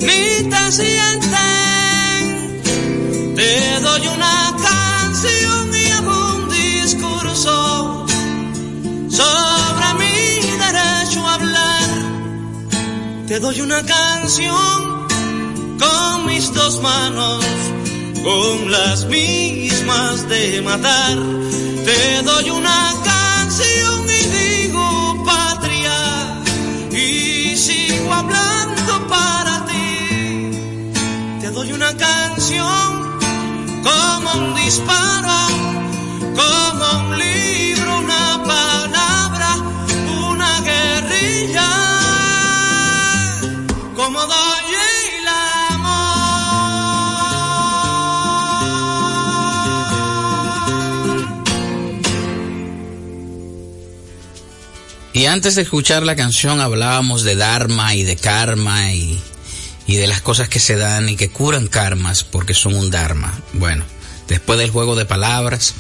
ni 0.01 0.49
te 0.51 0.73
sienten. 0.73 2.23
Te 3.35 3.81
doy 3.81 4.07
una 4.07 4.55
canción 4.71 5.71
y 5.75 5.93
un 6.07 6.49
discurso 6.49 8.07
sobre 9.09 9.87
mi 10.01 10.17
derecho 10.64 11.27
a 11.27 11.35
hablar. 11.35 11.88
Te 13.27 13.40
doy 13.40 13.61
una 13.61 13.83
canción 13.85 15.07
con 15.79 16.27
mis 16.27 16.53
dos 16.53 16.81
manos 16.81 17.45
con 18.23 18.71
las 18.71 19.05
mismas 19.07 20.29
de 20.29 20.62
matar. 20.62 21.19
Te 21.85 22.23
doy 22.23 22.51
una 22.51 22.95
canción 23.05 24.07
y 24.09 24.43
sigo 27.64 28.12
hablando 28.12 28.92
para 29.09 29.64
ti. 29.64 30.50
Te 31.40 31.50
doy 31.50 31.72
una 31.72 31.96
canción 31.96 32.88
como 33.88 34.29
un 34.42 34.55
disparo, 34.55 35.38
como 36.40 36.85
un 37.00 37.18
libro, 37.18 37.34
Y 55.25 55.27
antes 55.27 55.55
de 55.55 55.63
escuchar 55.63 56.03
la 56.03 56.17
canción 56.17 56.61
hablábamos 56.61 57.23
de 57.23 57.35
Dharma 57.35 57.95
y 57.95 58.03
de 58.03 58.15
karma 58.15 58.93
y, 58.93 59.19
y 59.87 59.97
de 59.97 60.07
las 60.07 60.21
cosas 60.21 60.51
que 60.51 60.61
se 60.61 60.77
dan 60.77 61.09
y 61.09 61.17
que 61.17 61.31
curan 61.31 61.67
karmas 61.67 62.25
porque 62.25 62.53
son 62.53 62.75
un 62.75 62.91
Dharma. 62.91 63.33
Bueno, 63.55 63.87
después 64.29 64.59
del 64.59 64.69
juego 64.69 64.97
de 64.97 65.07
palabras, 65.07 65.77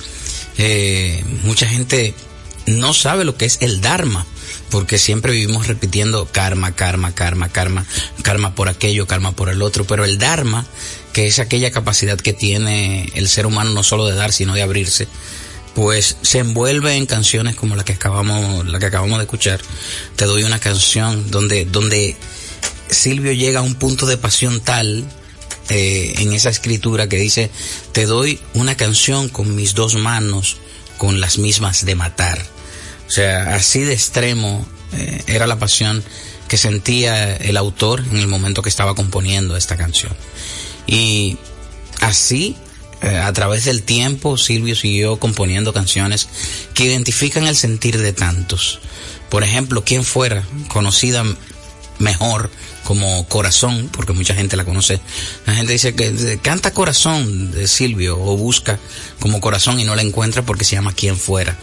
eh, 0.56 1.22
mucha 1.42 1.66
gente 1.66 2.14
no 2.64 2.94
sabe 2.94 3.26
lo 3.26 3.36
que 3.36 3.44
es 3.44 3.58
el 3.60 3.82
Dharma 3.82 4.24
porque 4.70 4.96
siempre 4.96 5.32
vivimos 5.32 5.66
repitiendo 5.66 6.26
karma, 6.32 6.74
karma, 6.74 7.14
karma, 7.14 7.50
karma, 7.50 7.84
karma 8.22 8.54
por 8.54 8.70
aquello, 8.70 9.06
karma 9.06 9.32
por 9.32 9.50
el 9.50 9.60
otro, 9.60 9.84
pero 9.84 10.06
el 10.06 10.16
Dharma, 10.16 10.64
que 11.12 11.26
es 11.26 11.38
aquella 11.38 11.70
capacidad 11.70 12.18
que 12.18 12.32
tiene 12.32 13.10
el 13.14 13.28
ser 13.28 13.44
humano 13.44 13.72
no 13.72 13.82
solo 13.82 14.06
de 14.06 14.14
dar, 14.14 14.32
sino 14.32 14.54
de 14.54 14.62
abrirse, 14.62 15.06
pues 15.74 16.16
se 16.22 16.38
envuelve 16.38 16.96
en 16.96 17.06
canciones 17.06 17.56
como 17.56 17.76
la 17.76 17.84
que 17.84 17.94
acabamos, 17.94 18.66
la 18.66 18.78
que 18.78 18.86
acabamos 18.86 19.18
de 19.18 19.24
escuchar. 19.24 19.60
Te 20.16 20.24
doy 20.24 20.44
una 20.44 20.60
canción 20.60 21.30
donde, 21.30 21.64
donde 21.64 22.16
Silvio 22.88 23.32
llega 23.32 23.60
a 23.60 23.62
un 23.62 23.74
punto 23.74 24.06
de 24.06 24.16
pasión 24.16 24.60
tal 24.60 25.04
eh, 25.68 26.14
en 26.18 26.32
esa 26.32 26.50
escritura 26.50 27.08
que 27.08 27.16
dice, 27.16 27.50
te 27.92 28.06
doy 28.06 28.38
una 28.54 28.76
canción 28.76 29.28
con 29.28 29.54
mis 29.56 29.74
dos 29.74 29.94
manos, 29.94 30.58
con 30.98 31.20
las 31.20 31.38
mismas 31.38 31.84
de 31.84 31.94
matar. 31.94 32.40
O 33.06 33.10
sea, 33.10 33.54
así 33.54 33.80
de 33.80 33.94
extremo 33.94 34.66
eh, 34.92 35.22
era 35.26 35.46
la 35.46 35.58
pasión 35.58 36.04
que 36.48 36.56
sentía 36.56 37.34
el 37.36 37.56
autor 37.56 38.04
en 38.10 38.18
el 38.18 38.28
momento 38.28 38.62
que 38.62 38.68
estaba 38.68 38.94
componiendo 38.94 39.56
esta 39.56 39.76
canción. 39.76 40.14
Y 40.86 41.38
así 42.00 42.56
eh, 43.04 43.18
a 43.18 43.32
través 43.34 43.64
del 43.64 43.82
tiempo 43.82 44.38
Silvio 44.38 44.74
siguió 44.74 45.18
componiendo 45.18 45.74
canciones 45.74 46.28
que 46.72 46.84
identifican 46.84 47.46
el 47.46 47.54
sentir 47.54 47.98
de 47.98 48.14
tantos. 48.14 48.80
Por 49.28 49.44
ejemplo, 49.44 49.84
quien 49.84 50.04
fuera 50.04 50.42
conocida 50.68 51.22
mejor 51.98 52.50
como 52.84 53.26
Corazón, 53.28 53.90
porque 53.92 54.12
mucha 54.12 54.34
gente 54.34 54.56
la 54.56 54.64
conoce. 54.64 55.00
La 55.46 55.54
gente 55.54 55.72
dice 55.72 55.94
que 55.94 56.38
canta 56.42 56.72
Corazón 56.72 57.50
de 57.50 57.68
Silvio 57.68 58.18
o 58.18 58.36
busca 58.36 58.78
como 59.20 59.40
Corazón 59.40 59.80
y 59.80 59.84
no 59.84 59.96
la 59.96 60.02
encuentra 60.02 60.42
porque 60.42 60.64
se 60.64 60.76
llama 60.76 60.94
Quien 60.94 61.18
fuera. 61.18 61.58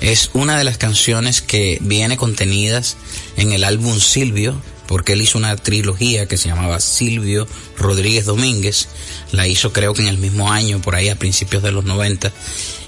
Es 0.00 0.30
una 0.34 0.56
de 0.56 0.64
las 0.64 0.78
canciones 0.78 1.42
que 1.42 1.78
viene 1.80 2.16
contenidas 2.16 2.96
en 3.36 3.52
el 3.52 3.64
álbum 3.64 3.98
Silvio, 3.98 4.60
porque 4.86 5.12
él 5.12 5.22
hizo 5.22 5.38
una 5.38 5.56
trilogía 5.56 6.26
que 6.26 6.36
se 6.36 6.48
llamaba 6.48 6.80
Silvio 6.80 7.46
Rodríguez 7.78 8.26
Domínguez, 8.26 8.88
la 9.32 9.46
hizo 9.46 9.72
creo 9.72 9.94
que 9.94 10.02
en 10.02 10.08
el 10.08 10.18
mismo 10.18 10.52
año, 10.52 10.80
por 10.80 10.94
ahí 10.94 11.08
a 11.08 11.16
principios 11.16 11.62
de 11.62 11.72
los 11.72 11.84
90, 11.84 12.32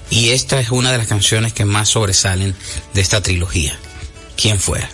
y 0.09 0.29
esta 0.29 0.59
es 0.59 0.71
una 0.71 0.91
de 0.91 0.97
las 0.97 1.07
canciones 1.07 1.53
que 1.53 1.65
más 1.65 1.89
sobresalen 1.89 2.55
de 2.93 3.01
esta 3.01 3.21
trilogía, 3.21 3.77
Quien 4.35 4.59
fuera. 4.59 4.89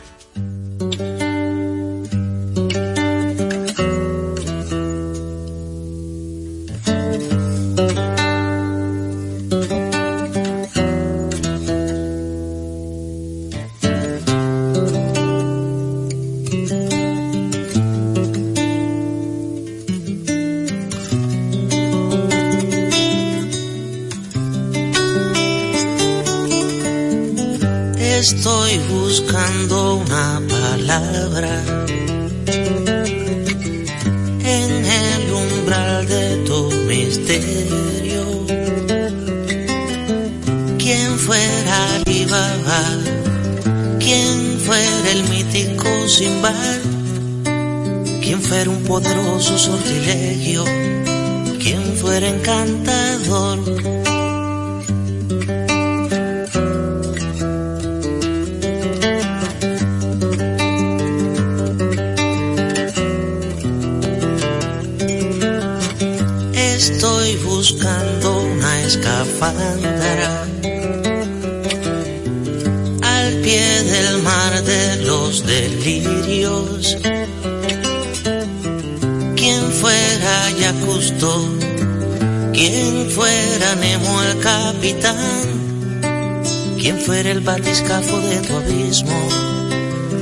El 87.56 87.62
batiscafo 87.62 88.20
de 88.20 88.38
tu 88.42 88.56
abismo, 88.56 89.28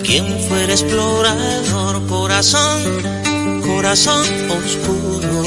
quien 0.04 0.26
fuera 0.48 0.74
explorador, 0.74 2.06
corazón, 2.08 2.82
corazón 3.62 4.26
oscuro. 4.52 5.44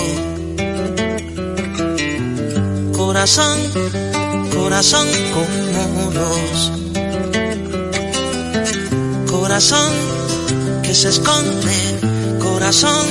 Corazón, 2.96 3.58
corazón 4.52 5.06
con 5.34 5.48
muros. 5.94 6.72
Corazón 9.30 9.92
que 10.82 10.94
se 10.94 11.08
esconde, 11.08 11.98
corazón 12.40 13.06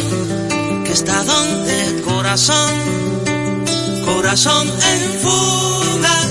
que 0.86 0.92
está 0.92 1.24
donde, 1.24 2.02
corazón, 2.04 2.72
corazón 4.06 4.68
en 4.68 5.20
fuga, 5.22 6.25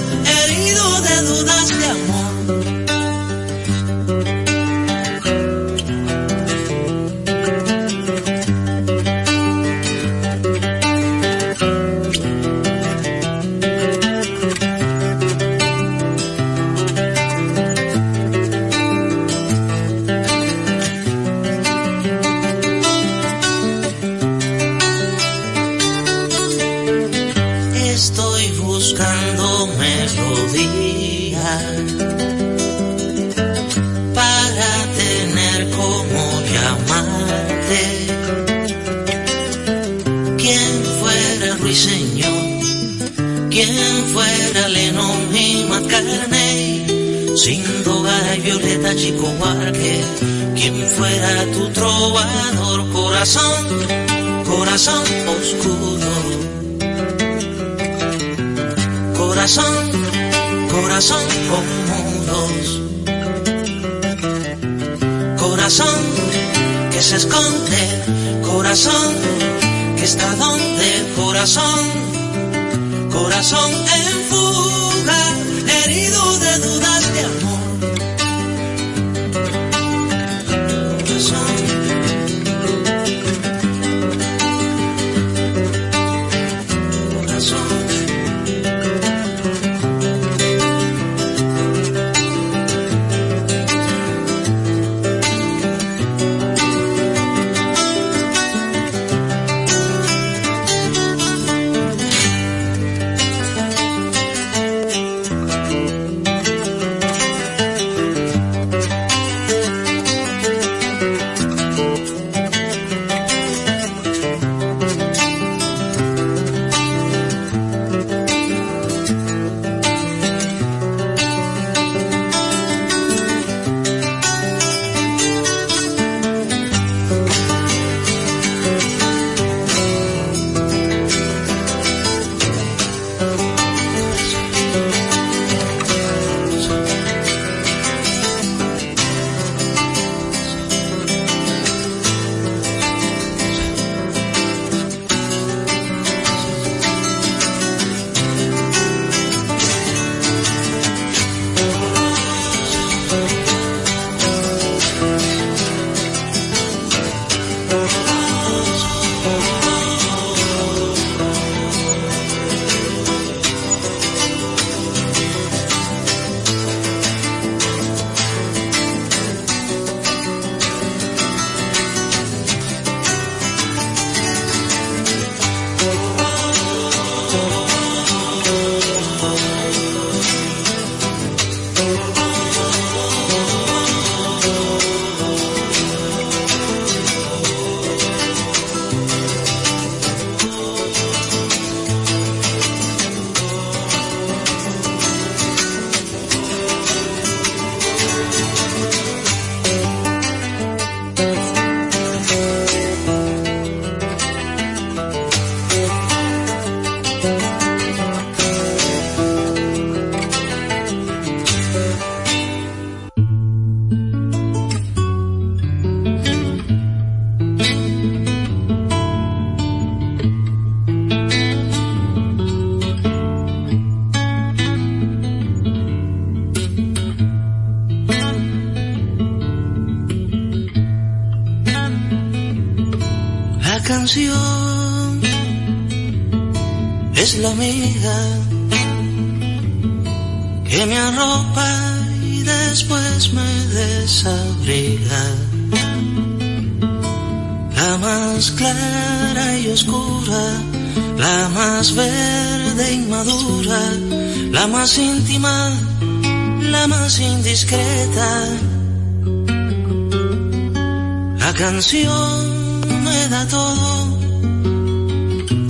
La 261.38 261.52
canción 261.54 263.02
me 263.04 263.28
da 263.28 263.46
todo, 263.48 264.18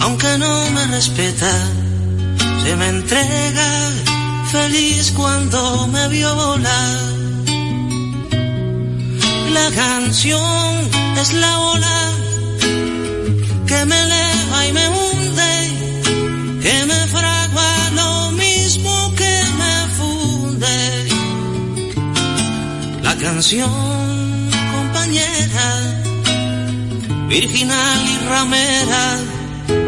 aunque 0.01 0.38
no 0.38 0.70
me 0.70 0.86
respeta, 0.88 1.53
se 2.64 2.76
me 2.76 2.88
entrega 2.88 3.90
feliz 4.51 5.12
cuando 5.16 5.86
me 5.88 6.09
vio 6.09 6.34
volar. 6.34 6.99
La 9.53 9.70
canción 9.70 10.90
es 11.20 11.32
la 11.34 11.61
ola 11.61 12.11
que 13.66 13.84
me 13.84 14.14
canción, 23.35 23.68
compañera, 24.72 25.68
virginal 27.28 28.01
y 28.12 28.16
ramera, 28.28 29.18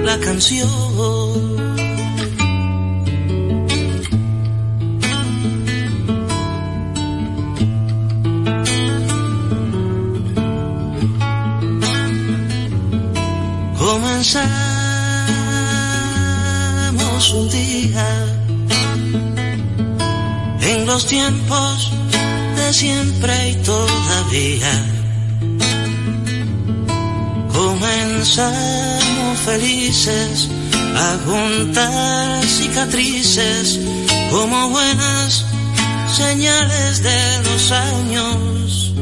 la 0.03 0.19
canción. 0.19 0.69
Comenzamos 13.79 14.51
un 17.33 17.49
día 17.51 18.09
en 20.63 20.85
los 20.85 21.07
tiempos 21.07 21.96
siempre 22.73 23.51
y 23.51 23.55
todavía. 23.57 24.73
Comenzamos 27.53 29.39
felices 29.45 30.49
a 30.95 31.19
juntar 31.27 32.45
cicatrices 32.45 33.79
como 34.31 34.71
buenas 34.71 35.45
señales 36.13 37.03
de 37.03 37.43
los 37.45 37.73
años. 37.73 38.93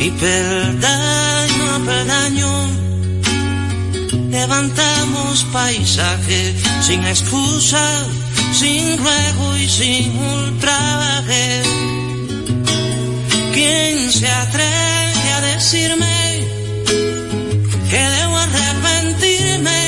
Y 0.00 0.10
peldaño 0.10 1.64
a 1.74 1.78
peldaño 1.86 2.70
levantamos 4.30 5.44
paisaje 5.52 6.54
sin 6.80 7.04
excusa 7.04 8.06
sin 8.60 8.98
ruego 8.98 9.56
y 9.56 9.66
sin 9.68 10.18
ultraje. 10.18 11.62
¿Quién 13.54 14.12
se 14.12 14.28
atreve 14.28 15.26
a 15.36 15.40
decirme 15.52 16.16
que 17.90 18.02
debo 18.16 18.36
arrepentirme 18.46 19.80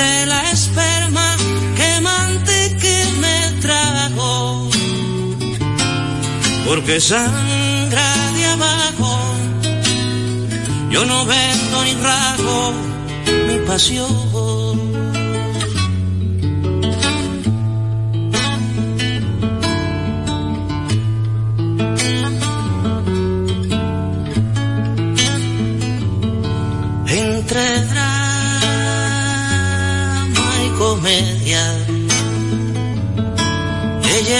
de 0.00 0.26
la 0.26 0.40
esperma 0.50 1.28
quemante 1.80 2.76
que 2.82 2.98
me 3.22 3.38
trabajó? 3.62 4.68
Porque 6.66 7.00
sangra 7.00 8.10
de 8.36 8.44
abajo, 8.56 9.12
yo 10.90 11.06
no 11.06 11.24
vendo 11.24 11.76
ni 11.84 11.94
rago 12.08 12.72
mi 13.48 13.56
pasión. 13.66 14.93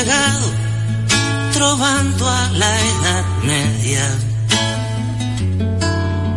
He 0.05 0.07
llegado 0.07 0.50
trovando 1.52 2.28
a 2.28 2.50
la 2.52 2.80
edad 2.80 3.24
media. 3.42 4.07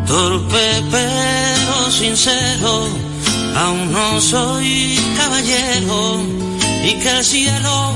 Torpe 0.05 0.83
pero 0.91 1.91
sincero, 1.91 2.87
aún 3.55 3.91
no 3.91 4.21
soy 4.21 4.99
caballero 5.17 6.21
y 6.83 6.93
que 7.01 7.09
el 7.17 7.25
cielo 7.25 7.93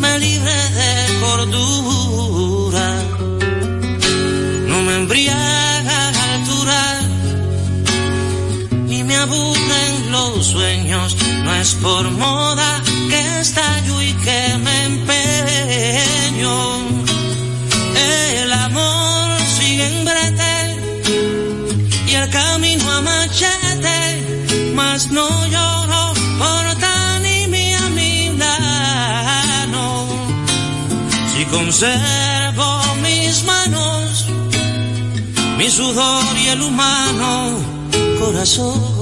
me 0.00 0.18
libre 0.18 0.54
de 0.78 1.20
cordura. 1.20 2.88
No 4.68 4.82
me 4.82 4.94
embriaga 4.96 6.10
la 6.16 6.24
altura, 6.34 7.00
ni 8.86 9.04
me 9.04 9.16
aburren 9.16 10.12
los 10.12 10.46
sueños, 10.46 11.16
no 11.44 11.54
es 11.56 11.74
por 11.74 12.10
moda 12.12 12.81
estallo 13.42 14.00
y 14.00 14.12
que 14.24 14.40
me 14.64 14.84
empeño. 14.84 16.56
El 18.40 18.52
amor 18.52 19.26
sigue 19.56 19.84
en 19.92 20.04
brete 20.04 20.56
y 22.06 22.14
el 22.14 22.30
camino 22.30 22.84
a 22.92 23.00
machete, 23.00 24.00
mas 24.74 25.10
no 25.10 25.28
lloro 25.54 26.02
por 26.38 26.64
tan 26.84 27.26
y 27.26 27.48
mi 27.48 27.66
Milano. 27.98 29.86
Si 31.30 31.44
conservo 31.46 32.68
mis 33.02 33.42
manos, 33.44 34.26
mi 35.58 35.68
sudor 35.68 36.36
y 36.44 36.46
el 36.54 36.60
humano 36.62 37.58
corazón. 38.20 39.01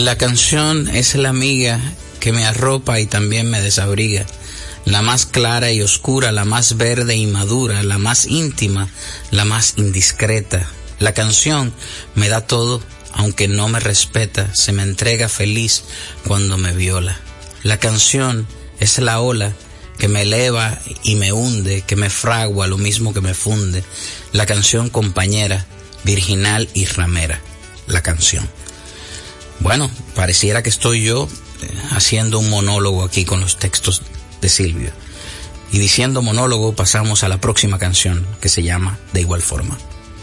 La 0.00 0.16
canción 0.16 0.88
es 0.88 1.14
la 1.14 1.28
amiga 1.28 1.78
que 2.20 2.32
me 2.32 2.46
arropa 2.46 3.00
y 3.00 3.04
también 3.06 3.50
me 3.50 3.60
desabriga, 3.60 4.24
la 4.86 5.02
más 5.02 5.26
clara 5.26 5.72
y 5.72 5.82
oscura, 5.82 6.32
la 6.32 6.46
más 6.46 6.78
verde 6.78 7.16
y 7.16 7.26
madura, 7.26 7.82
la 7.82 7.98
más 7.98 8.24
íntima, 8.24 8.88
la 9.30 9.44
más 9.44 9.74
indiscreta. 9.76 10.66
La 11.00 11.12
canción 11.12 11.74
me 12.14 12.30
da 12.30 12.46
todo, 12.46 12.82
aunque 13.12 13.46
no 13.46 13.68
me 13.68 13.78
respeta, 13.78 14.54
se 14.54 14.72
me 14.72 14.84
entrega 14.84 15.28
feliz 15.28 15.84
cuando 16.26 16.56
me 16.56 16.72
viola. 16.72 17.20
La 17.62 17.76
canción 17.76 18.46
es 18.78 18.98
la 19.00 19.20
ola 19.20 19.52
que 19.98 20.08
me 20.08 20.22
eleva 20.22 20.78
y 21.02 21.16
me 21.16 21.30
hunde, 21.32 21.82
que 21.82 21.96
me 21.96 22.08
fragua 22.08 22.66
lo 22.66 22.78
mismo 22.78 23.12
que 23.12 23.20
me 23.20 23.34
funde. 23.34 23.84
La 24.32 24.46
canción 24.46 24.88
compañera, 24.88 25.66
virginal 26.04 26.70
y 26.72 26.86
ramera. 26.86 27.42
La 27.86 28.00
canción. 28.00 28.48
Bueno, 29.60 29.90
pareciera 30.14 30.62
que 30.62 30.70
estoy 30.70 31.04
yo 31.04 31.28
eh, 31.62 31.70
haciendo 31.90 32.38
un 32.38 32.50
monólogo 32.50 33.04
aquí 33.04 33.24
con 33.24 33.40
los 33.40 33.58
textos 33.58 34.02
de 34.40 34.48
Silvio. 34.48 34.90
Y 35.72 35.78
diciendo 35.78 36.22
monólogo 36.22 36.74
pasamos 36.74 37.22
a 37.22 37.28
la 37.28 37.40
próxima 37.40 37.78
canción 37.78 38.26
que 38.40 38.48
se 38.48 38.62
llama 38.62 38.98
De 39.12 39.20
igual 39.20 39.42
forma. 39.42 39.78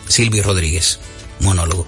Silvio 0.07 0.43
Rodríguez, 0.43 0.99
monólogo. 1.39 1.87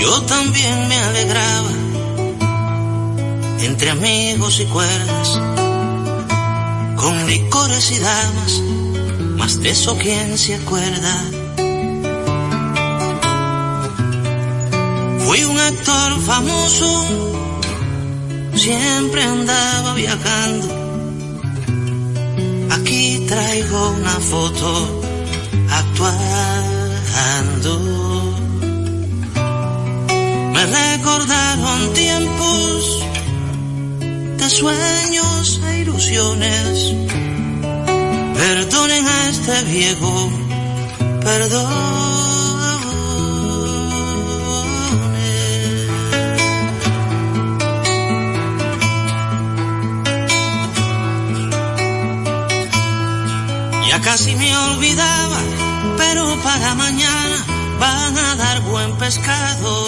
Yo 0.00 0.22
también 0.22 0.88
me 0.88 0.96
alegraba 0.96 1.70
entre 3.60 3.90
amigos 3.90 4.60
y 4.60 4.64
cuerdas, 4.66 5.40
con 6.96 7.26
licores 7.26 7.90
y 7.90 7.98
damas, 7.98 8.62
más 9.36 9.60
de 9.60 9.70
eso 9.70 9.96
quién 9.98 10.38
se 10.38 10.54
acuerda. 10.54 11.14
Fui 15.26 15.44
un 15.44 15.58
actor 15.58 16.20
famoso, 16.22 17.04
siempre 18.54 19.22
andaba 19.22 19.94
viajando. 19.94 20.68
Aquí 22.70 23.24
traigo 23.28 23.90
una 23.90 24.20
foto 24.20 25.02
actuando. 25.70 26.78
Me 30.58 30.66
recordaron 30.66 31.92
tiempos 31.94 33.04
de 34.38 34.50
sueños 34.50 35.60
e 35.68 35.78
ilusiones. 35.82 36.94
Perdonen 38.34 39.06
a 39.06 39.28
este 39.30 39.62
viejo, 39.62 40.32
perdone. 41.20 41.78
Ya 53.88 54.00
casi 54.00 54.34
me 54.34 54.56
olvidaba, 54.56 55.38
pero 55.98 56.36
para 56.42 56.74
mañana 56.74 57.46
van 57.78 58.18
a 58.18 58.34
dar 58.34 58.60
buen 58.62 58.96
pescado. 58.96 59.87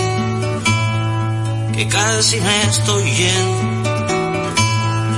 que 1.81 1.87
casi 1.87 2.39
me 2.39 2.61
estoy 2.63 3.03
yendo. 3.03 3.61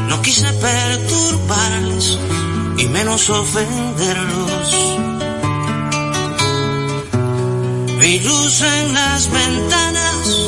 No 0.09 0.21
quise 0.21 0.47
perturbarles 0.53 2.17
y 2.77 2.85
menos 2.85 3.29
ofenderlos. 3.29 4.67
Vi 7.99 8.19
luz 8.19 8.61
en 8.61 8.93
las 8.93 9.29
ventanas 9.31 10.47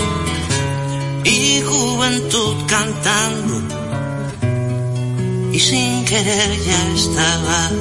y 1.24 1.62
juventud 1.62 2.56
cantando 2.68 3.56
y 5.52 5.60
sin 5.60 6.06
querer 6.06 6.50
ya 6.70 6.88
estaba 6.96 7.72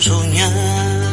soñando. 0.00 1.08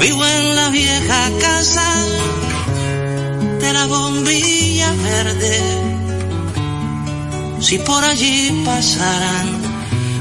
Vivo 0.00 0.24
en 0.24 0.56
la 0.56 0.68
vieja 0.70 1.30
casa 1.40 2.04
de 3.64 3.72
la 3.72 3.86
bombilla 3.86 4.92
verde. 5.10 5.58
Si 7.60 7.78
por 7.78 8.04
allí 8.04 8.62
pasaran 8.64 9.46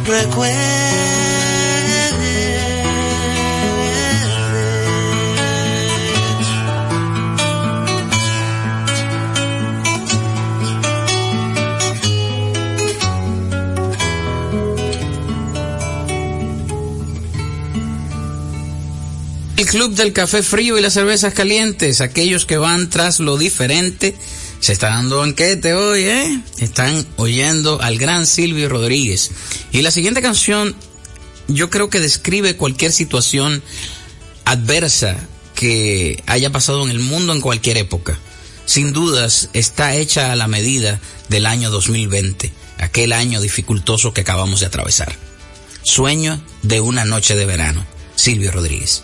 recuerdos 0.05 1.52
club 19.73 19.95
del 19.95 20.13
café 20.13 20.43
frío 20.43 20.77
y 20.77 20.83
las 20.83 20.93
cervezas 20.93 21.33
calientes, 21.33 21.99
aquellos 21.99 22.45
que 22.45 22.57
van 22.57 22.91
tras 22.91 23.19
lo 23.19 23.39
diferente, 23.39 24.15
se 24.59 24.71
está 24.71 24.89
dando 24.89 25.17
banquete 25.17 25.73
hoy, 25.73 26.03
¿eh? 26.03 26.41
Están 26.59 27.07
oyendo 27.15 27.81
al 27.81 27.97
gran 27.97 28.27
Silvio 28.27 28.69
Rodríguez. 28.69 29.31
Y 29.71 29.81
la 29.81 29.89
siguiente 29.89 30.21
canción, 30.21 30.75
yo 31.47 31.71
creo 31.71 31.89
que 31.89 31.99
describe 31.99 32.55
cualquier 32.55 32.91
situación 32.91 33.63
adversa 34.45 35.17
que 35.55 36.21
haya 36.27 36.51
pasado 36.51 36.83
en 36.83 36.91
el 36.91 36.99
mundo 36.99 37.33
en 37.33 37.41
cualquier 37.41 37.77
época. 37.77 38.19
Sin 38.67 38.93
dudas, 38.93 39.49
está 39.53 39.95
hecha 39.95 40.31
a 40.31 40.35
la 40.35 40.47
medida 40.47 41.01
del 41.29 41.47
año 41.47 41.71
2020, 41.71 42.53
aquel 42.77 43.11
año 43.11 43.41
dificultoso 43.41 44.13
que 44.13 44.21
acabamos 44.21 44.59
de 44.59 44.67
atravesar. 44.67 45.15
Sueño 45.81 46.39
de 46.61 46.79
una 46.79 47.05
noche 47.05 47.35
de 47.35 47.47
verano. 47.47 47.83
Silvio 48.15 48.51
Rodríguez. 48.51 49.03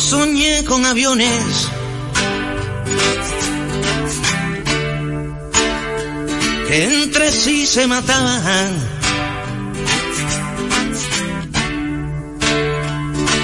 Soñé 0.00 0.64
con 0.64 0.86
aviones 0.86 1.68
que 6.68 6.84
entre 6.84 7.32
sí 7.32 7.66
se 7.66 7.86
mataban. 7.88 8.76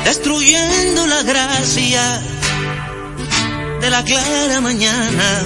Destruyendo 0.05 1.07
la 1.07 1.23
gracia 1.23 2.23
de 3.81 3.91
la 3.91 4.05
clara 4.05 4.61
mañana, 4.61 5.43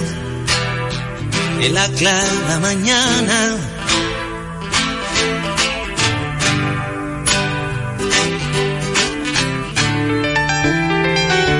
de 1.59 1.69
la 1.69 1.87
clara 1.89 2.59
mañana. 2.61 3.78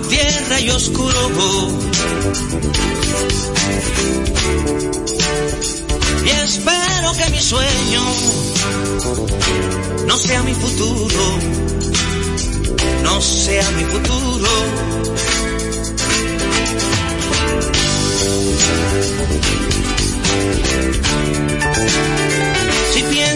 tierra 0.00 0.60
y 0.60 0.70
oscuro. 0.70 1.30
Y 6.24 6.28
espero 6.28 7.12
que 7.18 7.30
mi 7.30 7.40
sueño 7.40 8.02
no 10.06 10.16
sea 10.16 10.42
mi 10.42 10.54
futuro, 10.54 11.38
no 13.02 13.20
sea 13.20 13.70
mi 13.72 13.84
futuro. 13.84 14.96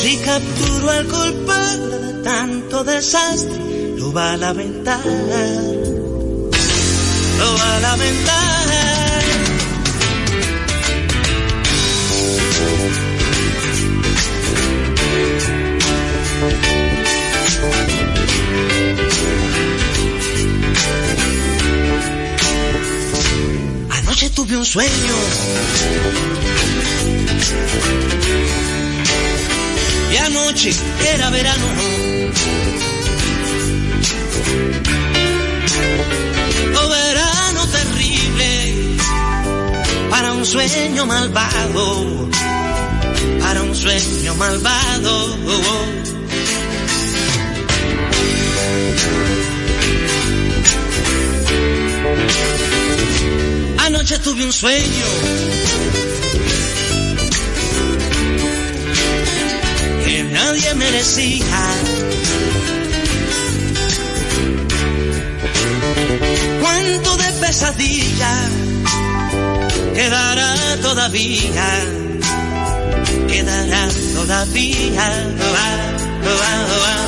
Si 0.00 0.16
capturo 0.18 0.90
al 0.90 1.06
culpable 1.06 1.98
de 1.98 2.22
tanto 2.22 2.84
desastre 2.84 3.58
lo 3.96 4.12
va 4.12 4.34
a 4.34 4.36
lamentar. 4.36 5.04
Lo 7.38 7.48
va 7.58 7.76
a 7.76 7.80
lamentar. 7.80 8.48
Anoche 23.90 24.30
tuve 24.30 24.56
un 24.56 24.64
sueño. 24.64 25.14
Y 30.10 30.16
anoche 30.16 30.72
era 31.14 31.30
verano. 31.30 31.66
Oh, 36.76 36.88
verano 36.88 37.66
terrible 37.68 38.96
para 40.10 40.32
un 40.32 40.44
sueño 40.44 41.06
malvado, 41.06 42.28
para 43.40 43.62
un 43.62 43.74
sueño 43.74 44.34
malvado. 44.36 45.36
Anoche 53.78 54.18
tuve 54.18 54.44
un 54.44 54.52
sueño. 54.52 56.07
Nadie 60.58 60.74
merecía. 60.74 61.60
Cuánto 66.60 67.16
de 67.16 67.32
pesadilla 67.40 68.34
quedará 69.94 70.76
todavía. 70.82 71.84
Quedará 73.28 73.88
todavía. 74.14 75.26
Oh, 75.40 76.28
oh, 76.28 76.40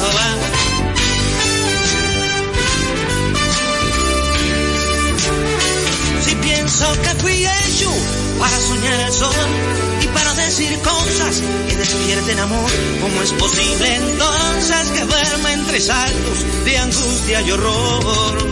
oh, 0.06 0.30
Si 6.24 6.34
pienso 6.36 6.86
que 7.02 7.14
fui 7.20 7.46
hecho 7.46 7.90
para 8.38 8.58
soñar 8.60 9.00
el 9.00 9.12
sol 9.12 9.99
para 10.14 10.34
decir 10.34 10.78
cosas 10.80 11.42
que 11.68 11.76
despierten 11.76 12.38
amor, 12.38 12.70
¿cómo 13.00 13.22
es 13.22 13.32
posible 13.32 13.94
entonces 13.94 14.90
que 14.90 15.04
duerma 15.04 15.52
entre 15.52 15.80
saltos 15.80 16.64
de 16.64 16.78
angustia 16.78 17.40
y 17.42 17.50
horror? 17.50 18.50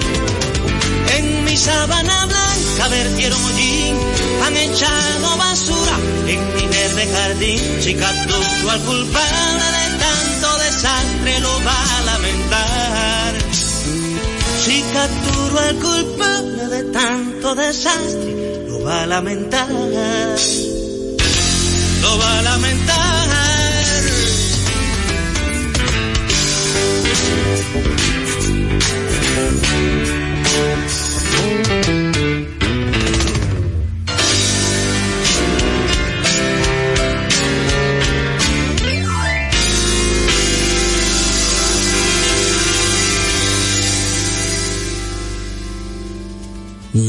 En 1.17 1.45
mi 1.45 1.57
sábana 1.57 2.27
blanca 2.27 2.89
vertieron 2.89 3.43
hollín, 3.45 3.97
han 4.45 4.57
echado 4.57 5.37
basura 5.37 5.99
en 6.27 6.55
mi 6.55 6.67
verde 6.67 7.09
jardín. 7.13 7.61
Si 7.81 7.95
capturo 7.95 8.71
al 8.71 8.81
culpable 8.81 9.65
de 9.79 9.99
tanto 9.99 10.59
desastre 10.65 11.41
lo 11.41 11.65
va 11.65 11.99
a 11.99 12.03
lamentar. 12.03 13.35
Si 14.65 14.83
capturo 14.93 15.59
al 15.59 15.77
culpable 15.77 16.69
de 16.69 16.83
tanto 16.93 17.55
desastre 17.55 18.67
lo 18.69 18.85
va 18.85 19.03
a 19.03 19.07
lamentar. 19.07 19.69
Va 22.17 22.39
a 22.39 22.43
lamentar. 22.43 23.09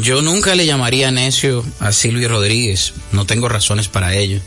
Yo 0.02 0.22
nunca 0.22 0.56
le 0.56 0.66
llamaría 0.66 1.12
necio 1.12 1.64
a 1.80 1.92
Silvio 1.92 2.30
Rodríguez, 2.30 2.94
no 3.12 3.26
tengo 3.26 3.48
razones 3.48 3.88
para 3.88 4.16
ello. 4.16 4.42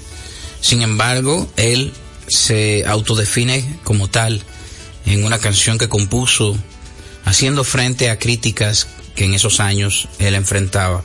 Sin 0.63 0.81
embargo, 0.81 1.53
él 1.57 1.93
se 2.29 2.85
autodefine 2.87 3.79
como 3.85 4.09
tal 4.09 4.43
en 5.05 5.25
una 5.25 5.39
canción 5.39 5.77
que 5.77 5.89
compuso 5.89 6.57
haciendo 7.25 7.65
frente 7.65 8.09
a 8.09 8.19
críticas 8.19 8.87
que 9.17 9.25
en 9.25 9.35
esos 9.35 9.61
años 9.61 10.09
él 10.19 10.35
enfrentaba. 10.35 11.03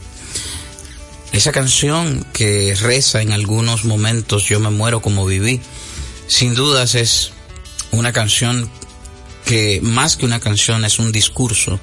Esa 1.32 1.52
canción 1.52 2.26
que 2.34 2.74
reza 2.80 3.22
en 3.22 3.34
algunos 3.34 3.84
momentos 3.84 4.46
Yo 4.46 4.60
me 4.60 4.70
muero 4.70 5.02
como 5.02 5.26
viví, 5.26 5.60
sin 6.28 6.54
dudas 6.54 6.96
es 6.96 7.32
una 7.92 8.14
canción 8.14 8.70
que 9.44 9.80
más 9.82 10.18
que 10.18 10.26
una 10.26 10.40
canción 10.40 10.86
es 10.86 11.00
un 11.00 11.12
discurso, 11.12 11.80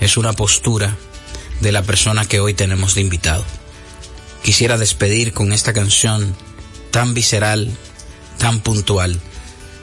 es 0.00 0.16
una 0.16 0.32
postura 0.32 0.96
de 1.60 1.72
la 1.72 1.82
persona 1.82 2.26
que 2.26 2.40
hoy 2.40 2.52
tenemos 2.52 2.94
de 2.94 3.02
invitado. 3.02 3.44
Quisiera 4.42 4.76
despedir 4.76 5.32
con 5.32 5.52
esta 5.52 5.72
canción 5.72 6.36
tan 6.96 7.12
visceral, 7.12 7.70
tan 8.38 8.60
puntual 8.60 9.20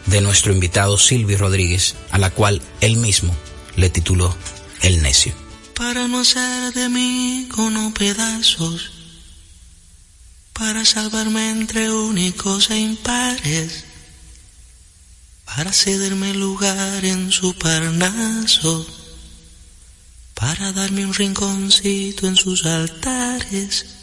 de 0.07 0.19
nuestro 0.19 0.51
invitado 0.51 0.97
Silvio 0.97 1.37
Rodríguez, 1.37 1.93
a 2.09 2.17
la 2.17 2.31
cual 2.31 2.59
él 2.81 2.97
mismo 2.97 3.35
le 3.75 3.91
tituló 3.91 4.35
El 4.81 5.03
necio. 5.03 5.31
Para 5.75 6.07
no 6.07 6.21
hacer 6.21 6.73
de 6.73 6.89
mí 6.89 7.47
unos 7.55 7.93
pedazos, 7.93 8.93
para 10.53 10.85
salvarme 10.85 11.51
entre 11.51 11.91
únicos 11.91 12.71
e 12.71 12.79
impares, 12.79 13.85
para 15.45 15.71
cederme 15.71 16.33
lugar 16.33 17.05
en 17.05 17.31
su 17.31 17.53
parnaso 17.53 18.87
para 20.33 20.71
darme 20.71 21.05
un 21.05 21.13
rinconcito 21.13 22.25
en 22.25 22.35
sus 22.35 22.65
altares. 22.65 24.02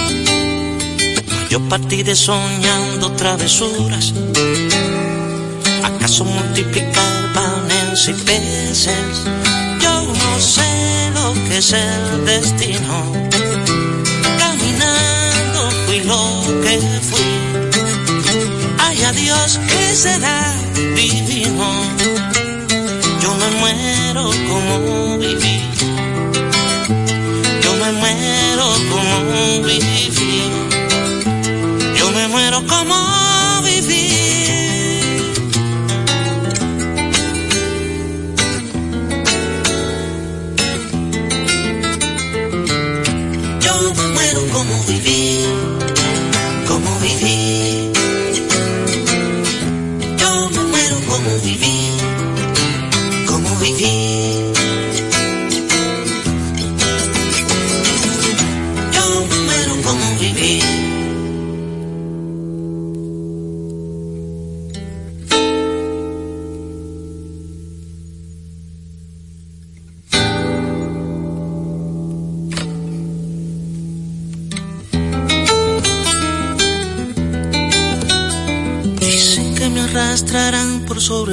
Yo 1.51 1.59
partiré 1.67 2.15
soñando 2.15 3.11
travesuras. 3.11 4.13
¿Acaso 5.83 6.23
multiplicar 6.23 7.11
y 8.07 8.13
peces. 8.13 9.25
Yo 9.81 10.01
no 10.01 10.39
sé 10.39 11.11
lo 11.13 11.33
que 11.33 11.57
es 11.57 11.73
el 11.73 12.25
destino. 12.25 13.11
Caminando 14.39 15.71
fui 15.85 15.99
lo 15.99 16.41
que 16.63 16.79
fui. 17.09 17.25
Ay, 18.79 19.03
adiós, 19.03 19.59
que 19.67 19.93
será 19.93 20.55
divino. 20.95 21.67
Yo 23.21 23.35
me 23.35 23.49
muero 23.59 24.31
como 24.47 25.10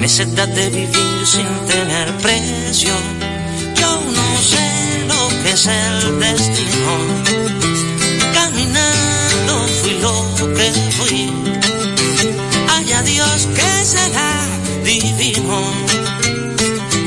necesidad 0.00 0.48
de 0.48 0.70
vivir 0.70 1.26
sin 1.26 1.46
tener 1.66 2.16
precio. 2.18 2.92
Yo 3.74 4.00
no 4.16 4.40
sé 4.40 5.04
lo 5.06 5.28
que 5.42 5.50
es 5.50 5.66
el 5.66 6.20
destino. 6.20 6.92
Caminando 8.32 9.66
fui 9.80 9.94
lo 10.00 10.54
que 10.54 10.72
fui. 10.96 11.30
Haya 12.70 13.02
Dios 13.02 13.48
que 13.56 13.84
será 13.84 14.46
divino. 14.84 15.72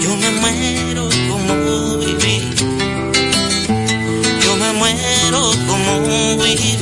Yo 0.04 0.16
me 0.18 0.32
muero 0.42 1.10
como 1.30 1.98
viví. 1.98 2.38
Yo 4.44 4.56
me 4.58 4.74
muero 4.74 5.52
como 5.68 6.44
viví. 6.44 6.81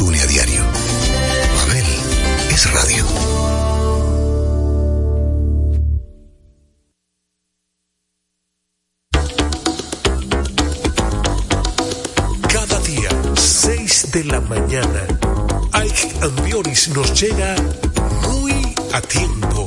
Une 0.00 0.20
a 0.20 0.26
diario. 0.26 0.62
Abel 1.62 1.86
es 2.50 2.72
radio. 2.72 3.04
Cada 12.48 12.80
día, 12.80 13.10
6 13.34 14.10
de 14.12 14.24
la 14.24 14.40
mañana, 14.40 15.06
Ike 15.72 16.12
Ambioris 16.22 16.88
nos 16.88 17.20
llega 17.20 17.54
muy 18.22 18.74
a 18.92 19.00
tiempo. 19.00 19.66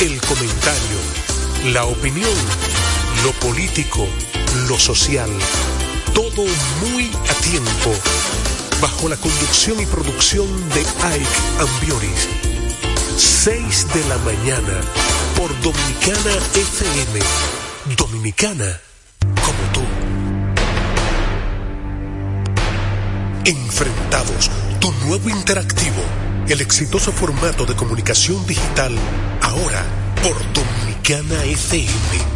El 0.00 0.20
comentario, 0.20 0.98
la 1.72 1.84
opinión, 1.84 2.36
lo 3.24 3.32
político 3.32 4.06
lo 4.68 4.78
social, 4.78 5.30
todo 6.14 6.44
muy 6.80 7.10
a 7.28 7.34
tiempo, 7.42 7.92
bajo 8.80 9.08
la 9.08 9.16
conducción 9.16 9.80
y 9.80 9.86
producción 9.86 10.46
de 10.70 10.80
Ike 10.80 11.26
Ambioris. 11.60 12.28
6 13.16 13.86
de 13.94 14.08
la 14.08 14.18
mañana 14.18 14.80
por 15.36 15.48
Dominicana 15.60 16.36
FM. 16.54 17.20
Dominicana 17.96 18.80
como 19.20 19.72
tú. 19.72 19.80
Enfrentados, 23.44 24.50
tu 24.80 24.92
nuevo 25.06 25.30
interactivo, 25.30 26.02
el 26.48 26.60
exitoso 26.60 27.12
formato 27.12 27.64
de 27.64 27.74
comunicación 27.74 28.44
digital, 28.46 28.96
ahora 29.40 29.84
por 30.22 30.36
Dominicana 30.52 31.44
FM 31.44 32.35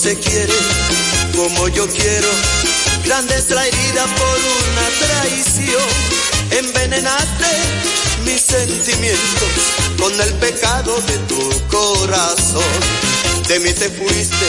Se 0.00 0.16
quiere 0.18 0.54
como 1.36 1.68
yo 1.68 1.86
quiero, 1.86 2.28
grande 3.04 3.34
es 3.34 3.50
la 3.50 3.66
herida 3.66 4.04
por 4.06 4.38
una 4.38 4.88
traición. 4.98 5.90
Envenenaste 6.52 7.46
mis 8.24 8.40
sentimientos 8.40 9.50
con 9.98 10.18
el 10.18 10.32
pecado 10.34 10.98
de 11.02 11.18
tu 11.28 11.68
corazón. 11.68 12.80
De 13.46 13.60
mí 13.60 13.74
te 13.74 13.90
fuiste, 13.90 14.46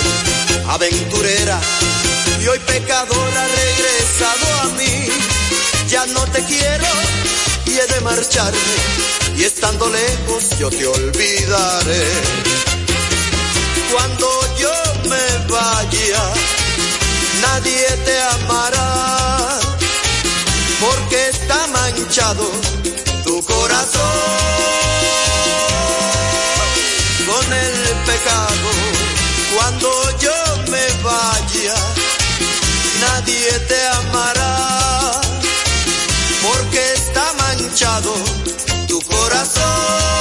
aventurera, 0.70 1.60
y 2.42 2.48
hoy 2.48 2.60
pecadora 2.60 3.48
regresado 3.48 4.62
a 4.62 4.66
mí. 4.78 5.10
Ya 5.90 6.06
no 6.06 6.22
te 6.28 6.46
quiero 6.46 6.88
y 7.66 7.72
he 7.72 7.88
de 7.94 8.00
marcharme, 8.02 8.78
y 9.36 9.44
estando 9.44 9.90
lejos 9.90 10.58
yo 10.58 10.70
te 10.70 10.88
olvidaré. 10.88 12.06
Cuando 13.92 14.41
yo 15.52 15.58
me 15.58 15.60
vaya, 15.60 16.24
nadie 17.42 17.88
te 18.06 18.22
amará, 18.22 19.60
porque 20.80 21.30
está 21.30 21.68
manchado 21.68 22.50
tu 23.24 23.44
corazón 23.44 24.02
con 27.28 27.54
el 27.54 27.96
pecado. 28.06 28.70
Cuando 29.56 29.90
yo 30.20 30.34
me 30.70 30.88
vaya, 31.04 31.76
nadie 33.02 33.52
te 33.68 33.88
amará, 33.88 35.22
porque 36.44 36.94
está 36.94 37.34
manchado 37.34 38.14
tu 38.88 39.02
corazón. 39.02 40.21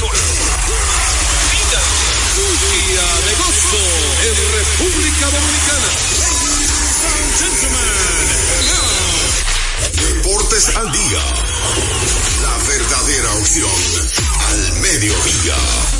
Captura. 0.00 0.18
Un 2.36 2.52
día 2.60 3.06
de 3.26 3.34
gozo 3.36 3.84
en 4.24 4.34
República 4.56 5.26
Dominicana. 5.26 5.90
Deportes 9.92 10.76
al 10.76 10.92
día. 10.92 11.22
La 12.42 12.56
verdadera 12.66 13.34
opción 13.34 13.70
al 14.48 14.72
mediodía. 14.80 15.99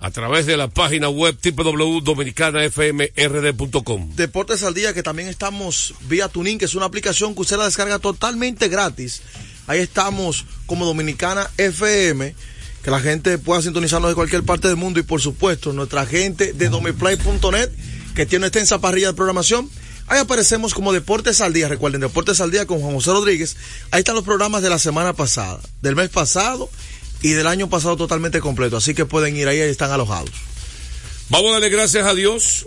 a 0.00 0.10
través 0.10 0.46
de 0.46 0.56
la 0.56 0.68
página 0.68 1.08
web 1.08 1.36
www.dominicanafmrd.com. 1.42 4.14
Deportes 4.14 4.62
al 4.62 4.74
Día, 4.74 4.94
que 4.94 5.02
también 5.02 5.28
estamos 5.28 5.94
vía 6.02 6.28
Tuning, 6.28 6.58
que 6.58 6.66
es 6.66 6.76
una 6.76 6.86
aplicación 6.86 7.34
que 7.34 7.40
usted 7.40 7.56
la 7.56 7.64
descarga 7.64 7.98
totalmente 7.98 8.68
gratis. 8.68 9.22
Ahí 9.66 9.80
estamos 9.80 10.46
como 10.66 10.86
Dominicana 10.86 11.50
FM, 11.58 12.32
que 12.82 12.90
la 12.90 13.00
gente 13.00 13.38
pueda 13.38 13.60
sintonizarnos 13.60 14.10
de 14.10 14.14
cualquier 14.14 14.44
parte 14.44 14.68
del 14.68 14.76
mundo 14.76 15.00
y 15.00 15.02
por 15.02 15.20
supuesto 15.20 15.72
nuestra 15.72 16.06
gente 16.06 16.52
de 16.52 16.68
domiplay.net, 16.68 17.70
que 18.14 18.24
tiene 18.24 18.42
una 18.42 18.48
extensa 18.48 18.80
parrilla 18.80 19.08
de 19.08 19.14
programación. 19.14 19.68
Ahí 20.06 20.20
aparecemos 20.20 20.72
como 20.72 20.92
Deportes 20.94 21.42
al 21.42 21.52
Día. 21.52 21.68
Recuerden, 21.68 22.00
Deportes 22.00 22.40
al 22.40 22.50
Día 22.50 22.64
con 22.66 22.80
Juan 22.80 22.94
José 22.94 23.10
Rodríguez. 23.10 23.58
Ahí 23.90 23.98
están 23.98 24.14
los 24.14 24.24
programas 24.24 24.62
de 24.62 24.70
la 24.70 24.78
semana 24.78 25.12
pasada, 25.12 25.60
del 25.82 25.96
mes 25.96 26.08
pasado 26.08 26.70
y 27.22 27.30
del 27.30 27.46
año 27.46 27.68
pasado 27.68 27.96
totalmente 27.96 28.40
completo. 28.40 28.76
Así 28.76 28.94
que 28.94 29.04
pueden 29.04 29.36
ir 29.36 29.48
ahí, 29.48 29.60
ahí 29.60 29.70
están 29.70 29.90
alojados. 29.90 30.30
Vamos 31.30 31.50
a 31.50 31.52
darle 31.54 31.68
gracias 31.68 32.06
a 32.06 32.14
Dios 32.14 32.66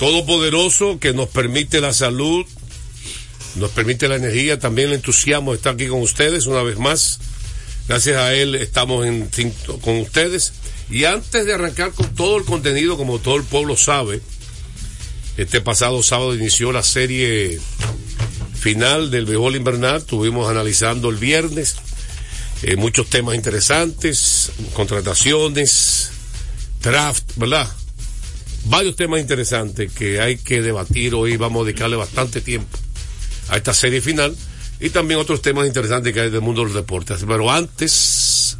Todopoderoso 0.00 0.98
que 0.98 1.12
nos 1.12 1.28
permite 1.28 1.82
la 1.82 1.92
salud, 1.92 2.46
nos 3.56 3.70
permite 3.72 4.08
la 4.08 4.16
energía, 4.16 4.58
también 4.58 4.88
el 4.88 4.94
entusiasmo 4.94 5.50
de 5.50 5.58
estar 5.58 5.74
aquí 5.74 5.88
con 5.88 6.00
ustedes 6.00 6.46
una 6.46 6.62
vez 6.62 6.78
más. 6.78 7.18
Gracias 7.86 8.16
a 8.16 8.32
Él 8.32 8.54
estamos 8.54 9.04
en, 9.04 9.28
con 9.82 9.98
ustedes. 9.98 10.54
Y 10.88 11.04
antes 11.04 11.44
de 11.44 11.52
arrancar 11.52 11.92
con 11.92 12.14
todo 12.14 12.38
el 12.38 12.46
contenido, 12.46 12.96
como 12.96 13.18
todo 13.18 13.36
el 13.36 13.44
pueblo 13.44 13.76
sabe, 13.76 14.22
este 15.36 15.60
pasado 15.60 16.02
sábado 16.02 16.34
inició 16.34 16.72
la 16.72 16.82
serie 16.82 17.60
final 18.58 19.10
del 19.10 19.26
béisbol 19.26 19.56
invernal. 19.56 19.96
Estuvimos 19.98 20.48
analizando 20.48 21.10
el 21.10 21.16
viernes 21.16 21.76
eh, 22.62 22.76
muchos 22.76 23.08
temas 23.08 23.34
interesantes, 23.34 24.52
contrataciones, 24.74 26.10
draft, 26.82 27.24
¿verdad? 27.36 27.68
Varios 28.66 28.96
temas 28.96 29.20
interesantes 29.20 29.92
que 29.92 30.20
hay 30.20 30.36
que 30.36 30.60
debatir 30.60 31.14
hoy. 31.14 31.36
Vamos 31.36 31.62
a 31.62 31.66
dedicarle 31.66 31.96
bastante 31.96 32.40
tiempo 32.40 32.78
a 33.48 33.56
esta 33.56 33.72
serie 33.72 34.00
final 34.00 34.36
y 34.78 34.90
también 34.90 35.20
otros 35.20 35.42
temas 35.42 35.66
interesantes 35.66 36.12
que 36.12 36.20
hay 36.20 36.30
del 36.30 36.42
mundo 36.42 36.62
de 36.62 36.66
los 36.66 36.74
deportes. 36.74 37.24
Pero 37.26 37.50
antes, 37.50 38.58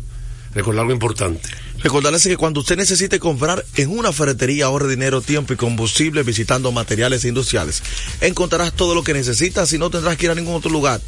recordar 0.55 0.83
algo 0.83 0.93
importante. 0.93 1.49
Recordarles 1.83 2.25
que 2.25 2.37
cuando 2.37 2.61
usted 2.61 2.77
necesite 2.77 3.19
comprar 3.19 3.65
en 3.77 3.91
una 3.91 4.13
ferretería, 4.13 4.67
ahorre 4.67 4.89
dinero, 4.89 5.23
tiempo 5.23 5.53
y 5.53 5.57
combustible 5.57 6.23
visitando 6.23 6.73
materiales 6.73 7.25
industriales. 7.25 7.83
Encontrarás 8.21 8.73
todo 8.73 8.95
lo 8.95 9.03
que 9.03 9.15
necesitas 9.15 9.73
y 9.73 9.79
no 9.79 9.91
tendrás 9.91 10.17
que 10.17 10.27
ir 10.27 10.31
a 10.31 10.35
ningún 10.35 10.55
otro 10.55 10.71
lugar. 10.71 11.01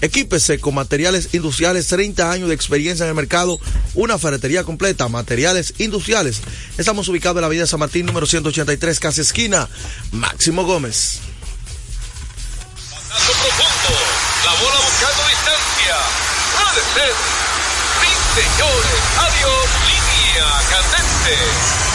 Equípese 0.00 0.58
con 0.60 0.74
materiales 0.74 1.30
industriales, 1.32 1.86
30 1.88 2.30
años 2.30 2.48
de 2.48 2.54
experiencia 2.54 3.04
en 3.04 3.10
el 3.10 3.14
mercado, 3.14 3.58
una 3.94 4.18
ferretería 4.18 4.64
completa, 4.64 5.08
materiales 5.08 5.74
industriales. 5.78 6.42
Estamos 6.76 7.08
ubicados 7.08 7.36
en 7.38 7.40
la 7.42 7.46
Avenida 7.46 7.66
San 7.66 7.80
Martín, 7.80 8.06
número 8.06 8.26
183, 8.26 9.00
casa 9.00 9.22
esquina, 9.22 9.68
Máximo 10.12 10.64
Gómez. 10.64 11.20
profundo, 13.38 13.92
la 14.44 14.52
bola 14.60 14.78
buscando 14.84 15.22
distancia. 15.28 15.96
Puede 16.54 16.82
ser. 16.94 17.14
Sí, 18.00 18.10
señores. 18.40 19.00
Adiós, 19.18 19.67
línea. 20.38 21.87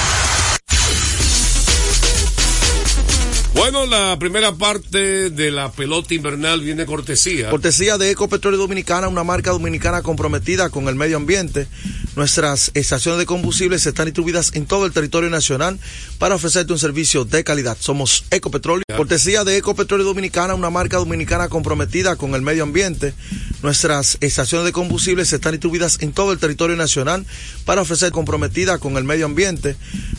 Bueno, 3.56 3.86
la 3.86 4.18
primera 4.18 4.56
parte 4.56 5.30
de 5.30 5.52
la 5.52 5.72
pelota 5.72 6.16
invernal 6.16 6.62
viene 6.62 6.88
cortesía. 6.88 7.52
Cortesía 7.52 8.00
de 8.00 8.10
Ecopetróleo 8.10 8.60
Dominicana, 8.60 9.08
una 9.08 9.24
marca 9.24 9.52
dominicana 9.52 10.02
comprometida 10.02 10.72
con 10.72 10.88
el 10.88 10.96
medio 10.96 11.18
ambiente. 11.18 11.68
Nuestras 12.16 12.72
estaciones 12.74 13.20
de 13.20 13.26
combustibles 13.28 13.86
están 13.86 14.06
distribuidas 14.06 14.56
en 14.56 14.66
todo 14.66 14.88
el 14.88 14.92
territorio 14.92 15.30
nacional 15.30 15.80
para 16.18 16.36
ofrecerte 16.36 16.74
un 16.74 16.80
servicio 16.80 17.26
de 17.26 17.44
calidad. 17.44 17.78
Somos 17.80 18.26
Ecopetróleo. 18.32 18.84
Cortesía 18.98 19.44
de 19.44 19.58
Ecopetróleo 19.58 20.06
Dominicana, 20.06 20.56
una 20.56 20.72
marca 20.72 20.98
dominicana 20.98 21.48
comprometida 21.48 22.16
con 22.16 22.34
el 22.34 22.42
medio 22.42 22.64
ambiente. 22.64 23.14
Nuestras 23.62 24.18
estaciones 24.20 24.66
de 24.66 24.74
combustibles 24.74 25.32
están 25.32 25.54
distribuidas 25.54 26.02
en 26.02 26.12
todo 26.12 26.34
el 26.34 26.40
territorio 26.40 26.76
nacional 26.76 27.26
para 27.66 27.82
ofrecer 27.82 28.12
comprometida 28.12 28.80
con 28.80 28.98
el 28.98 29.04
medio 29.04 29.26
ambiente. 29.26 29.76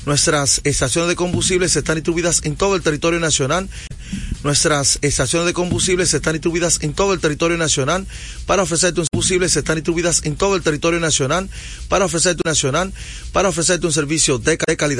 Nuestras 0.06 0.60
estaciones 0.64 1.08
de 1.08 1.16
combustibles 1.16 1.74
están 1.76 1.96
distribuidas 1.96 2.40
en 2.44 2.56
todo 2.56 2.76
el 2.76 2.82
territorio 2.82 3.18
nacional. 3.18 3.23
Nuestras 4.42 4.98
estaciones 5.00 5.46
de 5.46 5.54
combustibles 5.54 6.12
están 6.12 6.34
distribuidas 6.34 6.78
en 6.82 6.92
todo 6.92 7.14
el 7.14 7.20
territorio 7.20 7.56
nacional. 7.56 8.06
Para 8.44 8.62
ofrecerte 8.62 9.00
un 9.00 9.06
están 9.56 9.76
distribuidas 9.76 10.20
en 10.24 10.36
todo 10.36 10.54
el 10.54 10.62
territorio 10.62 11.00
nacional. 11.00 11.48
Para 11.88 12.04
ofrecerte 12.04 12.42
un 12.44 12.50
nacional 12.50 12.92
para 13.32 13.48
ofrecerte 13.48 13.86
un 13.86 13.92
servicio 13.92 14.38
de 14.38 14.58
calidad. 14.58 14.90